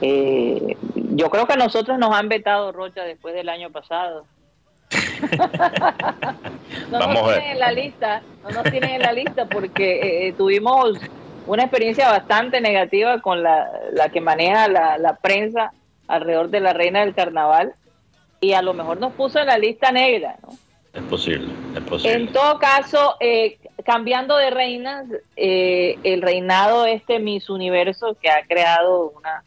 Eh, 0.00 0.76
yo 0.94 1.30
creo 1.30 1.46
que 1.46 1.52
a 1.54 1.56
nosotros 1.56 1.98
nos 1.98 2.14
han 2.14 2.28
vetado 2.28 2.72
Rocha 2.72 3.02
después 3.04 3.34
del 3.34 3.48
año 3.48 3.70
pasado. 3.70 4.24
no 6.90 6.98
Vamos 6.98 7.14
nos 7.14 7.22
a 7.22 7.26
ver. 7.26 7.38
tienen 7.38 7.52
en 7.52 7.58
la 7.58 7.72
lista, 7.72 8.22
no 8.42 8.50
nos 8.50 8.64
tienen 8.64 8.90
en 8.90 9.02
la 9.02 9.12
lista 9.12 9.46
porque 9.46 10.28
eh, 10.28 10.32
tuvimos 10.32 10.98
una 11.46 11.62
experiencia 11.64 12.08
bastante 12.08 12.60
negativa 12.60 13.20
con 13.20 13.42
la, 13.42 13.68
la 13.92 14.08
que 14.08 14.20
maneja 14.20 14.68
la, 14.68 14.98
la 14.98 15.16
prensa 15.16 15.72
alrededor 16.08 16.50
de 16.50 16.60
la 16.60 16.72
reina 16.72 17.00
del 17.00 17.14
carnaval 17.14 17.74
y 18.40 18.52
a 18.52 18.62
lo 18.62 18.72
mejor 18.74 18.98
nos 18.98 19.12
puso 19.12 19.38
en 19.38 19.46
la 19.46 19.58
lista 19.58 19.92
negra, 19.92 20.36
¿no? 20.42 20.50
Es 20.92 21.02
posible, 21.04 21.52
es 21.74 21.80
posible. 21.82 22.16
En 22.16 22.32
todo 22.32 22.58
caso, 22.58 23.16
eh, 23.20 23.58
cambiando 23.84 24.36
de 24.36 24.50
reinas, 24.50 25.06
eh, 25.36 25.96
el 26.02 26.20
reinado 26.20 26.84
este 26.84 27.20
Miss 27.20 27.48
Universo 27.48 28.16
que 28.20 28.28
ha 28.28 28.44
creado 28.46 29.10
una 29.10 29.44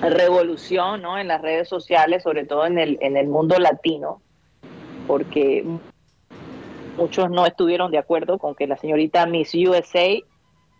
revolución 0.00 1.02
¿no? 1.02 1.18
en 1.18 1.28
las 1.28 1.42
redes 1.42 1.68
sociales, 1.68 2.22
sobre 2.22 2.44
todo 2.44 2.66
en 2.66 2.78
el, 2.78 2.98
en 3.00 3.16
el 3.16 3.26
mundo 3.26 3.58
latino, 3.58 4.22
porque 5.08 5.64
muchos 6.96 7.30
no 7.30 7.44
estuvieron 7.44 7.90
de 7.90 7.98
acuerdo 7.98 8.38
con 8.38 8.54
que 8.54 8.68
la 8.68 8.76
señorita 8.76 9.26
Miss 9.26 9.54
USA 9.54 10.18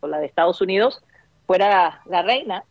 o 0.00 0.06
la 0.06 0.18
de 0.18 0.26
Estados 0.26 0.60
Unidos 0.60 1.02
fuera 1.46 2.00
la 2.06 2.22
reina 2.22 2.64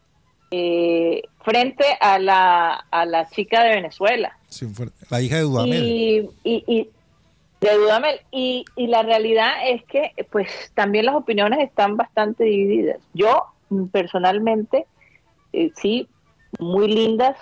eh, 0.52 1.24
frente 1.44 1.86
a 2.00 2.20
la, 2.20 2.86
a 2.92 3.06
la 3.06 3.28
chica 3.30 3.64
de 3.64 3.70
Venezuela. 3.76 4.38
Sí, 4.50 4.68
la 5.10 5.22
hija 5.22 5.38
de 5.38 5.42
Dudamel. 5.44 5.84
Y, 5.84 6.30
y, 6.44 6.64
y 6.68 6.90
de 7.62 7.78
Dudamel. 7.78 8.20
Y, 8.32 8.66
y 8.76 8.88
la 8.88 9.02
realidad 9.02 9.54
es 9.66 9.84
que, 9.86 10.12
pues, 10.32 10.72
también 10.76 11.06
las 11.06 11.16
opiniones 11.16 11.60
están 11.60 11.96
bastante 11.98 12.44
divididas. 12.44 13.00
Yo, 13.14 13.46
personalmente, 13.92 14.86
eh, 15.54 15.72
sí, 15.76 16.08
muy 16.60 16.88
lindas 16.88 17.38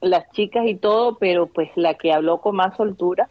las 0.00 0.30
chicas 0.32 0.66
y 0.66 0.74
todo, 0.74 1.16
pero 1.18 1.46
pues 1.46 1.70
la 1.74 1.94
que 1.94 2.12
habló 2.12 2.40
con 2.40 2.56
más 2.56 2.76
soltura 2.76 3.28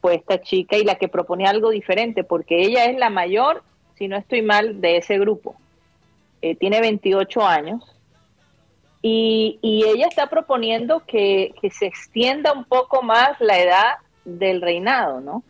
fue 0.00 0.16
esta 0.16 0.40
chica 0.40 0.76
y 0.76 0.84
la 0.84 0.96
que 0.96 1.08
propone 1.08 1.46
algo 1.46 1.70
diferente, 1.70 2.24
porque 2.24 2.62
ella 2.62 2.86
es 2.86 2.98
la 2.98 3.10
mayor, 3.10 3.62
si 3.96 4.08
no 4.08 4.16
estoy 4.16 4.42
mal, 4.42 4.80
de 4.80 4.98
ese 4.98 5.18
grupo. 5.18 5.56
Eh, 6.42 6.56
tiene 6.56 6.80
28 6.80 7.46
años 7.46 7.82
y, 9.06 9.84
ella 9.84 10.06
está 10.06 10.28
proponiendo 10.28 11.00
que, 11.00 11.54
que 11.60 11.70
se 11.70 11.84
extienda 11.84 12.54
un 12.54 12.64
poco 12.64 13.02
más 13.02 13.38
la 13.38 13.58
edad 13.58 13.94
del 14.24 14.62
reinado, 14.62 15.20
¿no? 15.20 15.44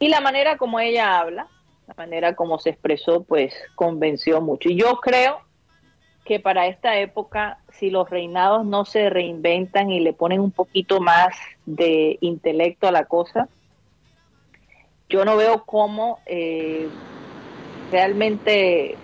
Y 0.00 0.08
la 0.08 0.20
manera 0.20 0.56
como 0.56 0.80
ella 0.80 1.20
habla, 1.20 1.46
la 1.86 1.94
manera 1.96 2.34
como 2.34 2.58
se 2.58 2.70
expresó, 2.70 3.22
pues 3.22 3.54
convenció 3.76 4.40
mucho. 4.40 4.68
Y 4.68 4.74
yo 4.74 4.96
creo 4.96 5.42
que 6.24 6.40
para 6.40 6.66
esta 6.66 6.98
época, 6.98 7.58
si 7.70 7.88
los 7.88 8.10
reinados 8.10 8.66
no 8.66 8.84
se 8.84 9.10
reinventan 9.10 9.92
y 9.92 10.00
le 10.00 10.12
ponen 10.12 10.40
un 10.40 10.50
poquito 10.50 11.00
más 11.00 11.36
de 11.66 12.18
intelecto 12.20 12.88
a 12.88 12.92
la 12.92 13.04
cosa, 13.04 13.48
yo 15.08 15.24
no 15.24 15.36
veo 15.36 15.62
cómo 15.64 16.18
eh, 16.26 16.88
realmente 17.92 18.96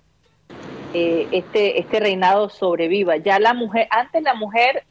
eh, 0.98 1.28
este, 1.32 1.78
este 1.80 2.00
reinado 2.00 2.48
sobreviva. 2.48 3.16
Ya 3.16 3.38
la 3.38 3.54
mujer, 3.54 3.86
antes 3.90 4.22
la 4.22 4.34
mujer 4.34 4.84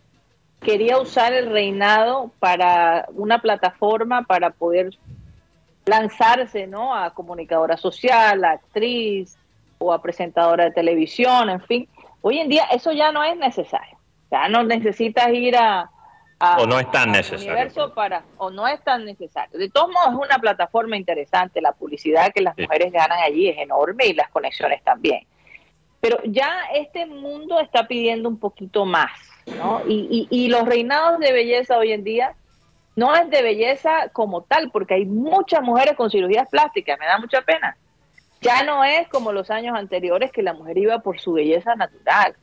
quería 0.62 0.98
usar 1.00 1.34
el 1.34 1.50
reinado 1.52 2.32
para 2.40 3.08
una 3.14 3.40
plataforma 3.40 4.24
para 4.24 4.50
poder 4.52 4.98
lanzarse, 5.86 6.68
¿no? 6.68 6.94
A 6.96 7.14
comunicadora 7.14 7.78
social, 7.78 8.44
a 8.44 8.52
actriz 8.52 9.38
o 9.80 9.94
a 9.94 10.02
presentadora 10.02 10.66
de 10.66 10.72
televisión, 10.72 11.50
en 11.50 11.62
fin. 11.62 11.88
Hoy 12.22 12.40
en 12.40 12.50
día 12.50 12.66
eso 12.72 12.92
ya 12.92 13.12
no 13.12 13.24
es 13.24 13.38
necesario. 13.38 13.98
Ya 14.32 14.50
no 14.50 14.64
necesitas 14.64 15.30
ir 15.30 15.56
a, 15.56 15.90
a- 16.40 16.58
O 16.58 16.66
no 16.68 16.80
es 16.80 16.90
tan 16.92 17.12
necesario. 17.12 17.46
universo 17.54 17.94
para 17.94 18.24
o 18.38 18.50
no 18.50 18.68
es 18.68 18.84
tan 18.84 19.06
necesario. 19.06 19.58
De 19.58 19.70
todos 19.70 19.90
modos 19.90 20.10
es 20.22 20.28
una 20.30 20.40
plataforma 20.40 20.98
interesante. 20.98 21.62
La 21.62 21.72
publicidad 21.72 22.34
que 22.34 22.42
las 22.42 22.56
Sí. 22.56 22.64
mujeres 22.64 22.92
ganan 22.92 23.20
allí 23.20 23.48
es 23.48 23.58
enorme 23.58 24.08
y 24.08 24.14
las 24.14 24.30
conexiones 24.30 24.84
también. 24.84 25.26
Pero 26.00 26.20
ya 26.26 26.62
este 26.74 27.06
mundo 27.06 27.60
está 27.60 27.88
pidiendo 27.88 28.30
un 28.30 28.40
poquito 28.40 28.86
más, 28.86 29.12
¿no? 29.58 29.82
Y, 29.88 30.28
y, 30.30 30.46
y 30.46 30.50
los 30.50 30.66
reinados 30.66 31.20
de 31.20 31.32
belleza 31.32 31.78
hoy 31.78 31.92
en 31.92 32.04
día 32.04 32.36
no 32.98 33.16
es 33.16 33.30
de 33.30 33.44
belleza 33.44 34.10
como 34.12 34.42
tal, 34.42 34.72
porque 34.72 34.96
hay 34.96 35.06
muchas 35.06 35.62
mujeres 35.62 35.96
con 35.96 36.10
cirugías 36.10 36.50
plásticas, 36.50 36.98
me 37.00 37.06
da 37.06 37.20
mucha 37.20 37.42
pena. 37.44 37.78
Ya 38.42 38.64
no 38.64 38.84
es 38.84 39.08
como 39.10 39.32
los 39.32 39.52
años 39.52 39.76
anteriores 39.78 40.32
que 40.32 40.42
la 40.42 40.54
mujer 40.54 40.80
iba 40.80 41.00
por 41.00 41.20
su 41.20 41.34
belleza 41.34 41.76
natural. 41.76 42.36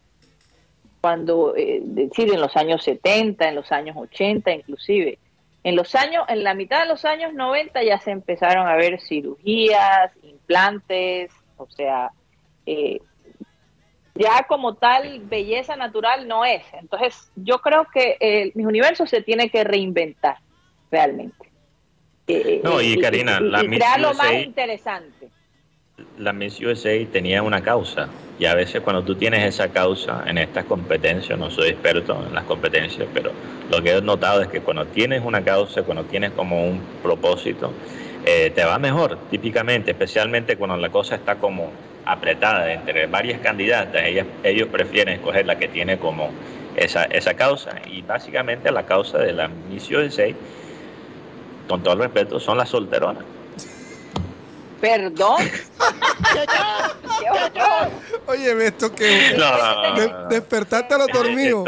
Cuando, 1.00 1.54
eh, 1.56 1.80
decir, 1.82 2.32
en 2.32 2.40
los 2.40 2.56
años 2.56 2.84
70, 2.84 3.48
en 3.48 3.54
los 3.56 3.70
años 3.72 3.96
80 3.96 4.52
inclusive, 4.52 5.18
En 5.64 5.76
los 5.76 5.94
años, 5.94 6.24
en 6.28 6.44
la 6.44 6.54
mitad 6.54 6.82
de 6.82 6.88
los 6.88 7.04
años 7.04 7.32
90 7.34 7.82
ya 7.82 7.98
se 7.98 8.10
empezaron 8.10 8.68
a 8.68 8.76
ver 8.76 9.00
cirugías, 9.00 10.12
implantes, 10.22 11.32
o 11.56 11.66
sea, 11.70 12.10
eh, 12.66 13.00
ya 14.14 14.44
como 14.46 14.74
tal 14.74 15.20
belleza 15.20 15.76
natural 15.76 16.28
no 16.28 16.44
es. 16.44 16.62
Entonces, 16.72 17.30
yo 17.36 17.58
creo 17.58 17.86
que 17.92 18.16
el, 18.20 18.52
mi 18.54 18.64
universo 18.64 19.06
se 19.06 19.22
tiene 19.22 19.50
que 19.50 19.64
reinventar 19.64 20.38
realmente. 20.90 21.50
Eh, 22.26 22.60
no, 22.62 22.80
y, 22.80 22.98
Karina, 22.98 23.40
la 23.40 23.60
crear 23.60 24.00
lo 24.00 24.14
más 24.14 24.32
interesante. 24.32 25.28
La 26.18 26.32
Miss 26.32 26.60
USA 26.60 26.92
tenía 27.12 27.42
una 27.42 27.62
causa 27.62 28.08
y 28.38 28.46
a 28.46 28.54
veces 28.54 28.80
cuando 28.82 29.04
tú 29.04 29.14
tienes 29.14 29.44
esa 29.44 29.68
causa 29.68 30.24
en 30.26 30.38
estas 30.38 30.64
competencias, 30.64 31.38
no 31.38 31.50
soy 31.50 31.68
experto 31.68 32.20
en 32.26 32.34
las 32.34 32.44
competencias, 32.44 33.06
pero 33.14 33.30
lo 33.70 33.80
que 33.82 33.92
he 33.92 34.02
notado 34.02 34.42
es 34.42 34.48
que 34.48 34.60
cuando 34.60 34.86
tienes 34.86 35.22
una 35.24 35.44
causa, 35.44 35.82
cuando 35.84 36.04
tienes 36.04 36.32
como 36.32 36.66
un 36.66 36.80
propósito, 37.02 37.72
eh, 38.26 38.50
te 38.54 38.64
va 38.64 38.78
mejor, 38.78 39.18
típicamente, 39.30 39.90
especialmente 39.90 40.56
cuando 40.56 40.76
la 40.76 40.90
cosa 40.90 41.14
está 41.16 41.36
como 41.36 41.70
apretada 42.06 42.72
entre 42.72 43.06
varias 43.06 43.40
candidatas, 43.40 44.02
ellos 44.42 44.68
prefieren 44.68 45.14
escoger 45.14 45.46
la 45.46 45.58
que 45.58 45.68
tiene 45.68 45.98
como 45.98 46.30
esa, 46.76 47.34
causa. 47.34 47.80
Y 47.90 48.02
básicamente 48.02 48.70
la 48.70 48.84
causa 48.84 49.18
de 49.18 49.32
la 49.32 49.48
Miss 49.48 49.90
USA, 49.90 50.28
con 51.68 51.82
todo 51.82 51.94
el 51.94 52.00
respeto, 52.00 52.40
son 52.40 52.58
las 52.58 52.70
solteronas. 52.70 53.24
Perdón. 54.84 55.50
Oye, 58.26 58.66
esto 58.66 58.94
que 58.94 59.34
no, 59.38 59.56
no, 59.56 59.96
no, 59.96 60.28
despertaste 60.28 60.94
a 60.94 60.98
los 60.98 61.08
dormidos. 61.08 61.66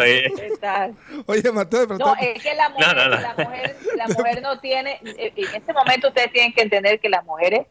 Oye, 1.25 1.51
Mateo, 1.51 1.87
No, 1.87 2.15
es 2.21 2.43
que 2.43 2.55
la 2.55 2.69
mujer, 2.69 2.95
la 2.95 3.35
mujer, 3.39 3.77
la 3.97 4.07
mujer 4.19 4.43
no 4.43 4.61
tiene. 4.61 5.01
En 5.03 5.33
este 5.55 5.73
momento 5.73 6.09
ustedes 6.09 6.31
tienen 6.31 6.53
que 6.53 6.61
entender 6.61 7.01
que 7.01 7.09
las 7.09 7.25
mujeres 7.25 7.67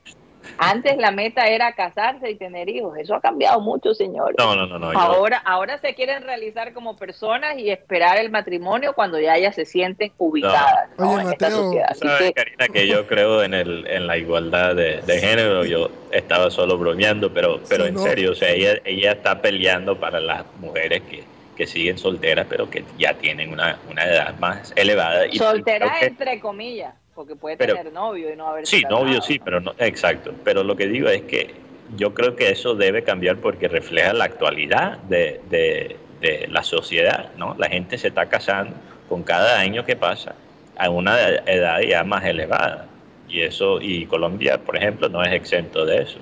antes 0.58 0.98
la 0.98 1.12
meta 1.12 1.48
era 1.48 1.74
casarse 1.74 2.30
y 2.30 2.36
tener 2.36 2.70
hijos. 2.70 2.98
Eso 2.98 3.16
ha 3.16 3.22
cambiado 3.22 3.60
mucho, 3.62 3.94
señores. 3.94 4.36
No, 4.38 4.56
no, 4.56 4.80
no. 4.80 4.92
ahora, 4.92 5.38
ahora 5.46 5.78
se 5.80 5.94
quieren 5.94 6.24
realizar 6.24 6.74
como 6.74 6.96
personas 6.96 7.58
y 7.58 7.70
esperar 7.70 8.18
el 8.18 8.30
matrimonio 8.30 8.94
cuando 8.94 9.20
ya 9.20 9.36
ellas 9.36 9.56
se 9.56 9.66
sienten 9.66 10.12
ubicadas. 10.18 10.90
Oye, 10.98 11.24
Mateo. 11.24 11.72
¿Sabes, 11.94 12.32
Karina, 12.34 12.68
que 12.68 12.88
yo 12.88 13.08
creo 13.08 13.44
en, 13.44 13.54
el, 13.54 13.88
en 13.88 14.08
la 14.08 14.18
igualdad 14.18 14.76
de, 14.76 15.02
género. 15.20 15.66
Yo 15.66 15.90
estaba 16.12 16.50
solo 16.52 16.78
bromeando, 16.78 17.34
pero, 17.34 17.62
pero 17.68 17.86
en 17.86 17.98
serio, 17.98 18.32
o 18.32 18.36
sea, 18.36 18.50
ella, 18.50 18.80
ella 18.86 19.14
está 19.14 19.42
peleando 19.42 20.00
para 20.00 20.20
las 20.20 20.46
mujeres 20.60 21.02
que, 21.10 21.24
que 21.56 21.68
siguen 21.68 21.98
solteras, 21.98 22.46
pero 22.50 22.70
que 22.70 22.84
ya 22.98 23.14
tienen 23.16 23.52
una, 23.52 23.80
una 23.90 24.04
edad 24.06 24.38
más 24.40 24.74
elevada. 24.76 25.28
Y 25.28 25.38
Soltera 25.38 26.00
entre 26.02 26.40
comillas 26.40 26.94
porque 27.16 27.36
puede 27.36 27.56
tener 27.56 27.92
novio 27.94 28.32
y 28.32 28.36
no 28.36 28.48
haber 28.48 28.68
Sí, 28.68 28.84
novio 28.90 29.22
sí, 29.22 29.40
pero 29.40 29.62
no, 29.62 29.74
exacto. 29.80 30.34
Pero 30.44 30.64
lo 30.64 30.76
que 30.76 30.88
digo 30.88 31.08
es 31.08 31.24
que 31.24 31.56
yo 31.96 32.14
creo 32.14 32.36
que 32.36 32.50
eso 32.50 32.76
debe 32.76 33.04
cambiar 33.04 33.38
porque 33.38 33.70
refleja 33.70 34.14
la 34.14 34.26
actualidad 34.26 34.98
de, 35.00 35.40
de, 35.50 35.98
la 36.50 36.64
sociedad, 36.64 37.30
¿no? 37.38 37.56
La 37.60 37.70
gente 37.70 38.00
se 38.00 38.08
está 38.08 38.26
casando 38.28 38.76
con 39.08 39.22
cada 39.22 39.60
año 39.60 39.86
que 39.86 39.96
pasa 39.96 40.34
a 40.76 40.90
una 40.90 41.16
edad 41.46 41.82
ya 41.82 42.04
más 42.04 42.26
elevada. 42.26 42.88
Y 43.30 43.42
eso, 43.42 43.80
y 43.80 44.08
Colombia, 44.08 44.58
por 44.58 44.76
ejemplo, 44.76 45.08
no 45.08 45.24
es 45.24 45.32
exento 45.34 45.86
de 45.86 46.02
eso. 46.02 46.18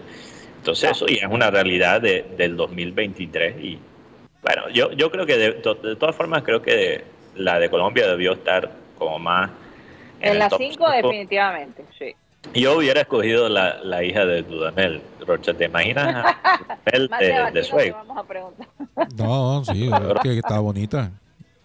Entonces 0.58 0.92
eso 0.92 1.08
ya 1.08 1.26
es 1.26 1.32
una 1.32 1.50
realidad 1.50 2.02
de, 2.02 2.26
del 2.38 2.58
2023 2.58 3.64
y 3.64 3.80
bueno, 4.42 4.70
yo, 4.74 4.92
yo 4.92 5.10
creo 5.10 5.26
que 5.26 5.38
de, 5.38 5.52
de 5.54 5.96
todas 5.96 6.16
formas 6.16 6.44
creo 6.44 6.62
que 6.62 7.06
la 7.36 7.60
de 7.60 7.70
Colombia 7.70 8.08
debió 8.08 8.34
estar 8.34 8.72
como 8.98 9.20
más 9.20 9.50
en, 10.24 10.40
las 10.40 10.54
cinco, 10.58 10.90
definitivamente, 10.90 11.86
sí. 11.98 12.16
Yo 12.54 12.78
hubiera 12.78 13.02
escogido 13.02 13.48
la, 13.48 13.82
la 13.84 14.04
hija 14.04 14.26
de 14.26 14.44
Dudamel, 14.44 15.02
Rocha. 15.26 15.54
¿Te 15.54 15.66
imaginas 15.66 16.36
el 16.86 17.08
de, 17.08 17.52
de 17.54 17.64
Suegro? 17.64 18.04
No, 19.18 19.64
sí, 19.66 19.90
que 20.22 20.38
está 20.38 20.60
bonita. 20.60 21.12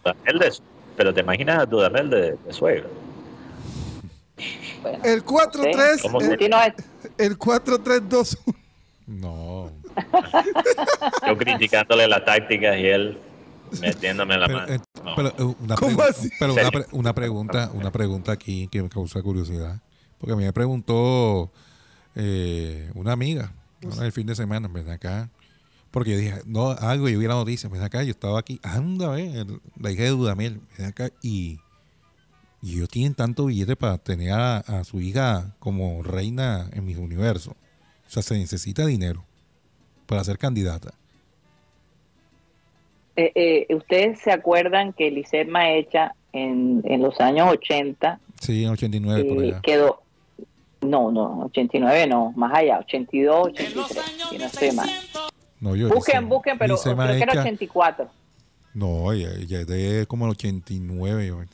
de, 0.03 0.53
pero 0.97 1.13
te 1.13 1.21
imaginas 1.21 1.59
a 1.59 1.65
Dudamel 1.65 2.09
de, 2.09 2.31
de 2.31 2.53
Suegro. 2.53 2.89
el 5.03 5.23
4-3. 5.23 6.45
El, 7.17 7.37
4-3-2. 7.37 8.37
No. 9.07 9.71
Yo 11.27 11.37
criticándole 11.37 12.07
las 12.07 12.25
tácticas 12.25 12.77
y 12.77 12.87
él 12.87 13.17
metiéndome 13.81 14.37
la 14.37 14.47
mano. 14.47 14.73
Eh, 14.73 14.79
pero, 15.15 15.29
eh, 15.29 15.55
una 15.59 15.75
¿Cómo 15.75 16.01
así? 16.01 16.29
Pero 16.39 16.53
una, 16.53 16.69
una, 16.91 17.13
pregunta, 17.13 17.71
una 17.73 17.91
pregunta 17.91 18.31
aquí 18.31 18.67
que 18.67 18.81
me 18.81 18.89
causa 18.89 19.21
curiosidad. 19.21 19.81
Porque 20.17 20.33
a 20.33 20.35
mí 20.35 20.43
me 20.43 20.53
preguntó 20.53 21.51
eh, 22.15 22.91
una 22.95 23.13
amiga 23.13 23.53
el 24.01 24.11
fin 24.11 24.27
de 24.27 24.35
semana, 24.35 24.67
ven 24.67 24.89
acá. 24.89 25.29
Porque 25.91 26.11
yo 26.11 26.17
dije, 26.17 26.41
no, 26.45 26.71
algo, 26.71 27.09
yo 27.09 27.17
vi 27.17 27.25
la 27.25 27.33
noticia, 27.33 27.69
ven 27.69 27.81
acá, 27.81 28.03
yo 28.03 28.11
estaba 28.11 28.39
aquí, 28.39 28.59
anda, 28.61 29.09
ve, 29.09 29.45
la 29.79 29.91
hija 29.91 30.03
de 30.03 30.09
Dudamel, 30.09 30.61
ven 30.77 30.87
acá, 30.87 31.09
y, 31.23 31.59
y 32.61 32.75
ellos 32.75 32.89
tienen 32.89 33.15
tanto 33.15 33.45
billete 33.45 33.75
para 33.75 33.97
tener 33.97 34.33
a, 34.33 34.57
a 34.57 34.83
su 34.83 35.01
hija 35.01 35.55
como 35.57 36.03
reina 36.03 36.69
en 36.73 36.85
mi 36.85 36.95
universo. 36.95 37.55
O 38.07 38.11
sea, 38.11 38.21
se 38.21 38.37
necesita 38.37 38.85
dinero 38.85 39.25
para 40.05 40.23
ser 40.23 40.37
candidata. 40.37 40.93
Eh, 43.21 43.31
eh, 43.35 43.75
ustedes 43.75 44.19
se 44.19 44.31
acuerdan 44.31 44.93
que 44.93 45.11
Lisset 45.11 45.49
Maecha 45.49 46.15
en, 46.31 46.81
en 46.85 47.01
los 47.01 47.19
años 47.19 47.49
80 47.51 48.17
sí, 48.39 48.63
en 48.63 48.69
89 48.69 49.23
por 49.25 49.43
eh, 49.43 49.55
quedó 49.61 50.01
no, 50.79 51.11
no, 51.11 51.41
89 51.47 52.07
no, 52.07 52.31
más 52.37 52.53
allá, 52.53 52.79
82, 52.79 53.47
83, 53.47 54.03
si 54.29 54.37
no 54.37 54.45
estoy 54.45 54.71
mal. 54.71 54.89
No, 55.59 55.75
yo 55.75 55.89
busquen, 55.89 56.29
busquen, 56.29 56.57
pero 56.57 56.77
creo 56.77 56.95
que 56.95 57.23
era 57.23 57.41
84. 57.41 58.07
No, 58.73 59.11
ella, 59.11 59.31
ella 59.37 59.59
es 59.59 59.67
de 59.67 60.05
como 60.07 60.23
el 60.23 60.31
89. 60.31 61.47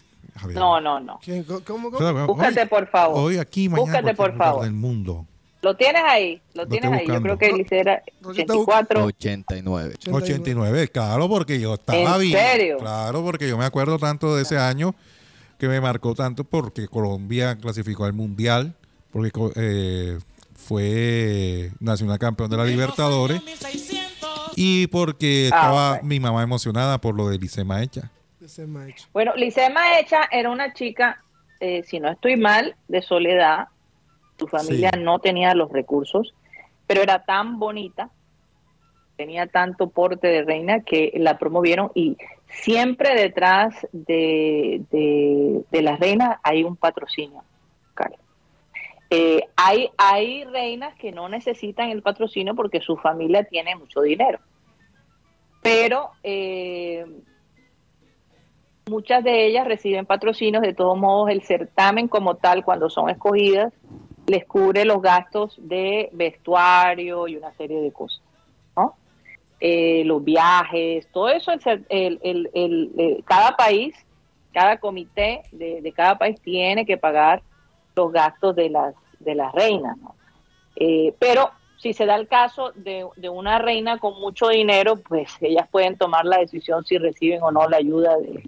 No, 0.54 0.80
no, 0.80 1.00
no. 1.00 1.20
¿Cómo, 1.66 1.90
cómo? 1.90 2.28
Búscate, 2.28 2.68
por 2.68 2.86
favor. 2.88 3.20
Hoy 3.20 3.38
aquí, 3.38 3.70
mañana, 3.70 4.02
Búscate, 4.02 4.14
por 4.14 4.38
favor. 4.38 4.64
del 4.64 4.74
mundo. 4.74 5.26
Lo 5.66 5.76
tienes 5.76 6.04
ahí, 6.06 6.40
lo, 6.54 6.68
tienes 6.68 6.92
ahí. 6.92 7.08
Yo 7.08 7.20
creo 7.24 7.40
que 7.40 7.48
él 7.48 7.66
era 7.72 8.04
84. 8.24 9.04
89. 9.04 9.96
89, 10.12 10.88
claro, 10.90 11.28
porque 11.28 11.60
yo 11.60 11.74
estaba 11.74 12.18
¿En 12.18 12.22
bien. 12.22 12.38
serio? 12.38 12.78
Claro, 12.78 13.24
porque 13.24 13.50
yo 13.50 13.58
me 13.58 13.66
acuerdo 13.66 13.98
tanto 13.98 14.36
de 14.36 14.44
ese 14.44 14.60
año 14.60 14.94
que 15.58 15.68
me 15.68 15.82
marcó 15.82 16.14
tanto 16.14 16.44
porque 16.44 16.88
Colombia 16.88 17.58
clasificó 17.58 18.06
al 18.06 18.14
Mundial, 18.14 18.76
porque 19.12 19.32
eh, 19.56 20.20
fue 20.54 21.72
nacional 21.80 22.20
campeón 22.20 22.52
de 22.52 22.58
la 22.58 22.66
Libertadores 22.66 23.42
y 24.56 24.86
porque 24.86 25.50
Ah, 25.52 25.56
estaba 25.56 26.00
mi 26.04 26.20
mamá 26.20 26.44
emocionada 26.44 27.02
por 27.02 27.16
lo 27.16 27.28
de 27.28 27.40
Licema 27.40 27.82
Hecha. 27.82 28.12
Bueno, 29.14 29.34
Licea 29.36 29.72
Maecha 29.72 30.30
era 30.32 30.52
una 30.52 30.74
chica, 30.74 31.24
eh, 31.60 31.82
si 31.88 32.00
no 32.00 32.12
estoy 32.12 32.38
mal, 32.38 32.76
de 32.88 33.02
soledad. 33.02 33.70
Su 34.38 34.48
familia 34.48 34.92
Sí. 34.94 35.00
no 35.02 35.20
tenía 35.20 35.54
los 35.54 35.72
recursos, 35.72 36.34
pero 36.88 37.02
era 37.02 37.24
tan 37.26 37.58
bonita, 37.60 38.10
tenía 39.16 39.48
tanto 39.48 39.90
porte 39.90 40.28
de 40.28 40.44
reina 40.44 40.82
que 40.82 41.14
la 41.16 41.38
promovieron 41.38 41.92
y 41.96 42.18
siempre 42.48 43.16
detrás 43.16 43.88
de, 43.92 44.84
de, 44.92 45.64
de 45.72 45.82
la 45.82 45.96
reina 45.96 46.40
hay 46.44 46.64
un 46.64 46.76
patrocinio. 46.76 47.44
Carlos. 47.94 48.20
Eh, 49.10 49.42
hay, 49.56 49.90
hay 49.98 50.44
reinas 50.46 50.96
que 50.96 51.12
no 51.12 51.30
necesitan 51.30 51.90
el 51.90 52.02
patrocinio 52.02 52.56
porque 52.56 52.82
su 52.82 52.98
familia 52.98 53.44
tiene 53.46 53.76
mucho 53.76 54.02
dinero. 54.02 54.40
Pero 55.62 56.12
eh, 56.24 57.06
muchas 58.90 59.24
de 59.24 59.48
ellas 59.48 59.66
reciben 59.68 60.06
patrocinios, 60.06 60.62
de 60.62 60.74
todos 60.74 60.98
modos 60.98 61.30
el 61.30 61.42
certamen 61.44 62.08
como 62.08 62.36
tal, 62.36 62.64
cuando 62.66 62.90
son 62.90 63.10
escogidas, 63.10 63.74
les 64.28 64.46
cubre 64.46 64.86
los 64.86 65.02
gastos 65.02 65.56
de 65.58 66.10
vestuario 66.14 67.28
y 67.28 67.36
una 67.38 67.54
serie 67.54 67.82
de 67.82 67.92
cosas, 67.92 68.22
¿no? 68.76 68.96
Eh, 69.60 70.04
los 70.06 70.24
viajes, 70.24 71.08
todo 71.12 71.30
eso, 71.30 71.52
el, 71.54 71.86
el- 71.90 72.50
el- 72.54 72.92
el- 72.98 73.24
cada 73.26 73.56
país, 73.56 73.96
cada 74.54 74.78
comité 74.78 75.44
de, 75.52 75.82
de 75.82 75.92
cada 75.92 76.18
país 76.18 76.40
tiene 76.42 76.86
que 76.86 76.98
pagar 76.98 77.42
los 77.96 78.12
gastos 78.12 78.56
de 78.56 78.70
las, 78.70 78.96
de 79.20 79.36
las 79.36 79.54
reinas, 79.54 79.98
¿no? 79.98 80.16
Eh, 80.76 81.14
pero 81.20 81.52
si 81.78 81.94
se 81.94 82.06
da 82.06 82.16
el 82.16 82.28
caso 82.28 82.72
de, 82.76 83.06
de 83.16 83.30
una 83.30 83.60
reina 83.60 83.98
con 84.00 84.20
mucho 84.20 84.48
dinero, 84.50 84.96
pues 84.98 85.30
ellas 85.42 85.68
pueden 85.70 85.98
tomar 85.98 86.26
la 86.26 86.38
decisión 86.38 86.84
si 86.86 86.98
reciben 86.98 87.42
o 87.44 87.52
no 87.52 87.68
la 87.70 87.78
ayuda 87.78 88.18
de, 88.18 88.44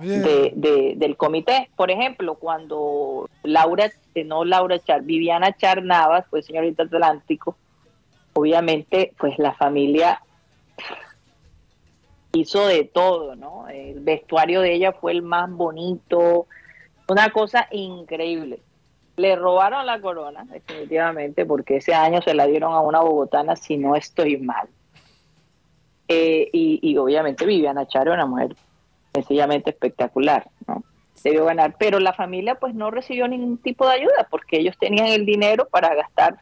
de- 0.00 0.52
de- 0.56 0.94
del 0.96 1.16
comité. 1.16 1.70
Por 1.76 1.90
ejemplo, 1.90 2.34
cuando 2.36 3.28
Laura, 3.42 3.90
eh, 4.14 4.24
no 4.24 4.44
Laura 4.44 4.78
Char, 4.78 5.02
Viviana 5.02 5.56
Char 5.56 5.82
Navas 5.82 6.26
fue 6.28 6.42
señorita 6.42 6.84
Atlántico, 6.84 7.56
obviamente, 8.34 9.12
pues 9.18 9.38
la 9.38 9.52
familia 9.54 10.20
hizo 12.32 12.66
de 12.66 12.84
todo, 12.84 13.36
¿no? 13.36 13.68
El 13.68 14.00
vestuario 14.00 14.60
de 14.60 14.74
ella 14.74 14.92
fue 14.92 15.12
el 15.12 15.22
más 15.22 15.50
bonito, 15.50 16.46
Una 17.06 17.28
cosa 17.30 17.68
increíble. 17.70 18.60
Le 19.16 19.36
robaron 19.36 19.84
la 19.84 20.00
corona, 20.00 20.44
definitivamente, 20.50 21.44
porque 21.44 21.76
ese 21.76 21.92
año 21.94 22.22
se 22.22 22.32
la 22.32 22.46
dieron 22.46 22.72
a 22.72 22.80
una 22.80 23.00
bogotana, 23.00 23.56
si 23.56 23.76
no 23.76 23.94
estoy 23.94 24.38
mal. 24.38 24.66
Eh, 26.08 26.48
y, 26.52 26.80
y, 26.82 26.96
obviamente 26.96 27.44
Viviana 27.44 27.86
Charo, 27.86 28.14
una 28.14 28.24
mujer 28.26 28.56
sencillamente 29.24 29.70
espectacular, 29.70 30.50
¿no? 30.66 30.82
Debió 31.22 31.44
ganar, 31.46 31.76
pero 31.78 32.00
la 32.00 32.12
familia 32.12 32.56
pues 32.56 32.74
no 32.74 32.90
recibió 32.90 33.26
ningún 33.28 33.56
tipo 33.58 33.86
de 33.86 33.94
ayuda 33.94 34.26
porque 34.30 34.58
ellos 34.58 34.76
tenían 34.78 35.06
el 35.06 35.24
dinero 35.24 35.66
para 35.70 35.94
gastar 35.94 36.40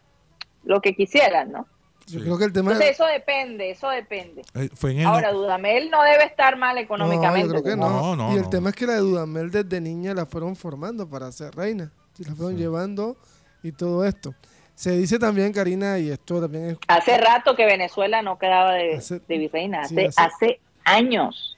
lo 0.65 0.81
que 0.81 0.95
quisieran, 0.95 1.53
¿no? 1.53 1.67
Yo 2.09 2.21
creo 2.21 2.37
que 2.37 2.45
el 2.47 2.53
tema 2.53 2.73
Entonces, 2.73 2.95
eso 2.97 3.07
depende, 3.07 3.71
eso 3.71 3.89
depende. 3.89 4.43
Eh, 4.55 4.71
fue 4.75 4.91
en 4.93 5.01
el 5.01 5.07
Ahora, 5.07 5.31
Dudamel 5.33 5.89
no 5.91 6.03
debe 6.03 6.25
estar 6.25 6.57
mal 6.57 6.75
No, 6.75 6.81
económicamente. 6.81 7.47
yo 7.47 7.63
creo 7.63 7.63
que 7.63 7.81
¿no? 7.81 7.89
no. 7.91 8.17
No, 8.17 8.17
no, 8.17 8.33
y 8.33 8.37
el 8.39 8.43
no. 8.43 8.51
tema 8.51 8.71
es 8.71 8.75
que 8.77 8.87
la 8.87 8.95
de 8.95 8.99
Dudamel 9.01 9.51
desde 9.53 9.81
niña 9.81 10.13
la 10.15 10.27
fueron 10.27 10.57
formando 10.57 11.09
para 11.09 11.31
ser 11.31 11.55
reina. 11.55 11.93
Y 12.19 12.25
la 12.25 12.35
fueron 12.35 12.57
llevando 12.57 13.17
y 13.63 13.71
todo 13.73 14.05
esto. 14.05 14.35
Se 14.75 14.97
dice 14.97 15.19
también, 15.19 15.53
Karina, 15.53 15.99
y 15.99 16.11
esto 16.11 16.41
también 16.41 16.71
es... 16.71 16.79
Hace 16.89 17.19
rato 17.19 17.55
que 17.55 17.67
Venezuela 17.67 18.21
no 18.21 18.37
quedaba 18.39 18.73
de, 18.75 18.97
Hace- 18.97 19.21
de 19.21 19.39
virreina, 19.39 19.85
sí, 19.85 19.95
hace, 19.99 20.07
hace- 20.09 20.61
hace 20.85 21.07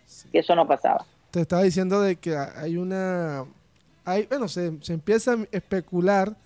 años 0.04 0.26
que 0.32 0.38
eso 0.38 0.54
no 0.54 0.66
pasaba. 0.66 1.04
Te 1.30 1.40
estaba 1.40 1.62
diciendo 1.62 2.00
de 2.00 2.16
que 2.16 2.36
hay 2.36 2.76
una... 2.76 3.44
Hay, 4.04 4.26
bueno, 4.26 4.48
se, 4.48 4.72
se 4.82 4.92
empieza 4.92 5.32
a 5.32 5.38
especular 5.50 6.36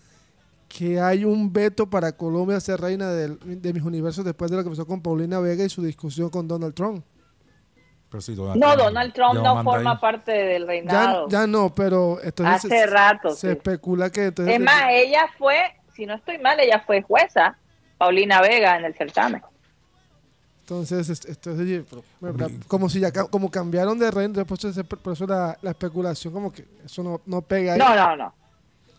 que 0.69 1.01
hay 1.01 1.25
un 1.25 1.53
veto 1.53 1.89
para 1.89 2.13
Colombia 2.13 2.61
ser 2.61 2.81
reina 2.81 3.11
del- 3.11 3.39
de 3.61 3.73
mis 3.73 3.83
universos 3.83 4.25
después 4.25 4.51
de 4.51 4.57
lo 4.59 4.65
que 4.65 4.71
pasó 4.71 4.87
con 4.87 5.03
Paulina 5.03 5.41
Vega 5.41 5.65
y 5.65 5.69
su 5.69 5.83
discusión 5.83 6.29
con 6.31 6.47
Donald 6.47 6.75
Trump. 6.75 7.05
Pero 8.11 8.21
sí, 8.23 8.35
Donald 8.35 8.59
No, 8.61 8.69
Trump 8.75 8.83
Donald 8.85 9.13
Trump 9.13 9.35
no 9.35 9.63
forma 9.65 9.91
ahí. 9.93 9.97
parte 9.99 10.33
del 10.33 10.67
reinado. 10.67 11.29
ya 11.29 11.47
no, 11.47 11.75
pero 11.75 12.19
entonces 12.23 12.65
Hace 12.73 12.87
rato, 12.87 13.31
se 13.31 13.49
sí. 13.49 13.49
especula 13.49 14.11
que 14.11 14.27
entonces 14.27 14.55
Es 14.55 14.61
más, 14.61 14.85
ella 14.91 15.27
fue, 15.37 15.57
si 15.95 16.07
no 16.07 16.15
estoy 16.15 16.39
mal, 16.39 16.59
ella 16.61 16.83
fue 16.87 17.03
jueza, 17.03 17.59
Paulina 17.99 18.41
Vega, 18.41 18.77
en 18.79 18.85
el 18.87 18.95
certamen. 18.95 19.43
Entonces, 20.71 21.09
es- 21.09 21.25
esto 21.25 21.53
es 21.53 21.83
como 22.67 22.91
si 22.91 23.01
ya 23.01 23.11
como 23.11 23.51
cambiaron 23.51 23.99
de 23.99 24.11
reino, 24.11 24.35
después 24.35 24.61
se- 24.61 24.85
por 24.85 25.15
eso 25.15 25.27
la, 25.27 25.57
la 25.63 25.71
especulación 25.71 26.31
como 26.35 26.53
que 26.53 26.67
eso 26.85 27.03
no, 27.03 27.23
no 27.25 27.41
pega 27.41 27.73
ahí 27.73 27.79
No, 27.79 27.95
no, 27.97 28.17
no. 28.17 28.35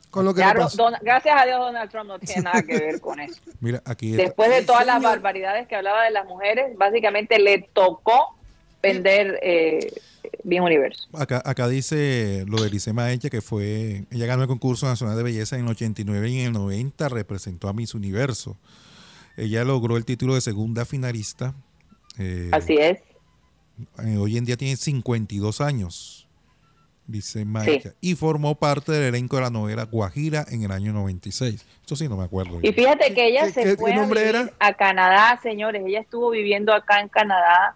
con 0.10 0.26
lo 0.26 0.34
que 0.34 0.40
Ya. 0.40 0.52
Don- 0.76 0.96
gracias 1.04 1.36
a 1.40 1.46
Dios 1.46 1.60
Donald 1.60 1.92
Trump 1.92 2.08
no 2.08 2.18
tiene 2.18 2.42
nada 2.42 2.64
que 2.64 2.76
ver 2.80 3.00
con 3.00 3.20
eso. 3.20 3.40
Mira, 3.60 3.84
aquí 3.86 4.12
está- 4.12 4.24
Después 4.24 4.50
de 4.50 4.64
todas 4.64 4.84
las 4.88 4.96
señor. 4.96 5.12
barbaridades 5.12 5.68
que 5.68 5.76
hablaba 5.76 6.04
de 6.06 6.10
las 6.12 6.26
mujeres, 6.26 6.76
básicamente 6.76 7.38
le 7.38 7.70
tocó 7.72 8.36
vender 8.82 9.38
eh, 9.44 9.94
Bien 10.44 10.64
Universo. 10.64 11.04
Acá, 11.14 11.40
acá 11.46 11.68
dice 11.68 12.46
lo 12.48 12.64
de 12.64 12.72
Lice 12.72 12.94
Maecha, 12.94 13.30
que 13.30 13.42
fue, 13.42 14.06
ella 14.10 14.26
ganó 14.26 14.42
el 14.42 14.48
concurso 14.48 14.88
nacional 14.88 15.16
de 15.16 15.22
belleza 15.24 15.56
en 15.56 15.66
el 15.66 15.70
89 15.72 16.30
y 16.30 16.40
en 16.40 16.48
el 16.48 16.54
90 16.54 17.10
representó 17.10 17.68
a 17.70 17.74
Miss 17.74 17.94
Universo. 17.94 18.58
Ella 19.40 19.64
logró 19.64 19.96
el 19.98 20.06
título 20.06 20.36
de 20.36 20.42
segunda 20.42 20.86
finalista. 20.86 21.54
eh, 22.18 22.50
Así 22.52 22.76
es. 22.76 23.00
eh, 24.06 24.18
hoy 24.18 24.38
en 24.38 24.44
día 24.46 24.58
tiene 24.58 24.76
52 24.76 25.62
años, 25.62 26.28
Lice 27.08 27.46
Maecha, 27.46 27.94
y 28.02 28.16
formó 28.16 28.56
parte 28.56 28.92
del 28.92 29.04
elenco 29.16 29.38
de 29.38 29.44
la 29.44 29.50
novela 29.50 29.84
Guajira 29.86 30.46
en 30.50 30.64
el 30.64 30.72
año 30.72 30.92
96. 30.92 31.66
Eso 31.86 31.96
sí, 31.96 32.10
no 32.10 32.18
me 32.18 32.26
acuerdo. 32.26 32.60
Y 32.62 32.74
fíjate 32.74 33.14
que 33.14 33.28
ella 33.28 33.46
¿Qué- 33.46 33.54
se 33.54 33.64
qué- 33.64 33.76
fue 33.78 33.92
qué 33.92 33.96
a, 33.96 34.00
nombre 34.02 34.20
vivir 34.22 34.36
era? 34.36 34.52
a 34.60 34.74
Canadá, 34.74 35.40
señores. 35.42 35.84
Ella 35.86 36.02
estuvo 36.02 36.30
viviendo 36.32 36.74
acá 36.74 37.00
en 37.00 37.08
Canadá 37.08 37.76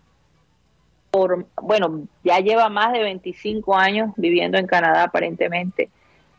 por, 1.11 1.47
bueno, 1.61 2.03
ya 2.23 2.39
lleva 2.39 2.67
más 2.69 2.91
de 2.91 2.99
25 3.03 3.77
años 3.77 4.11
viviendo 4.17 4.57
en 4.57 4.67
Canadá 4.67 5.03
aparentemente. 5.03 5.89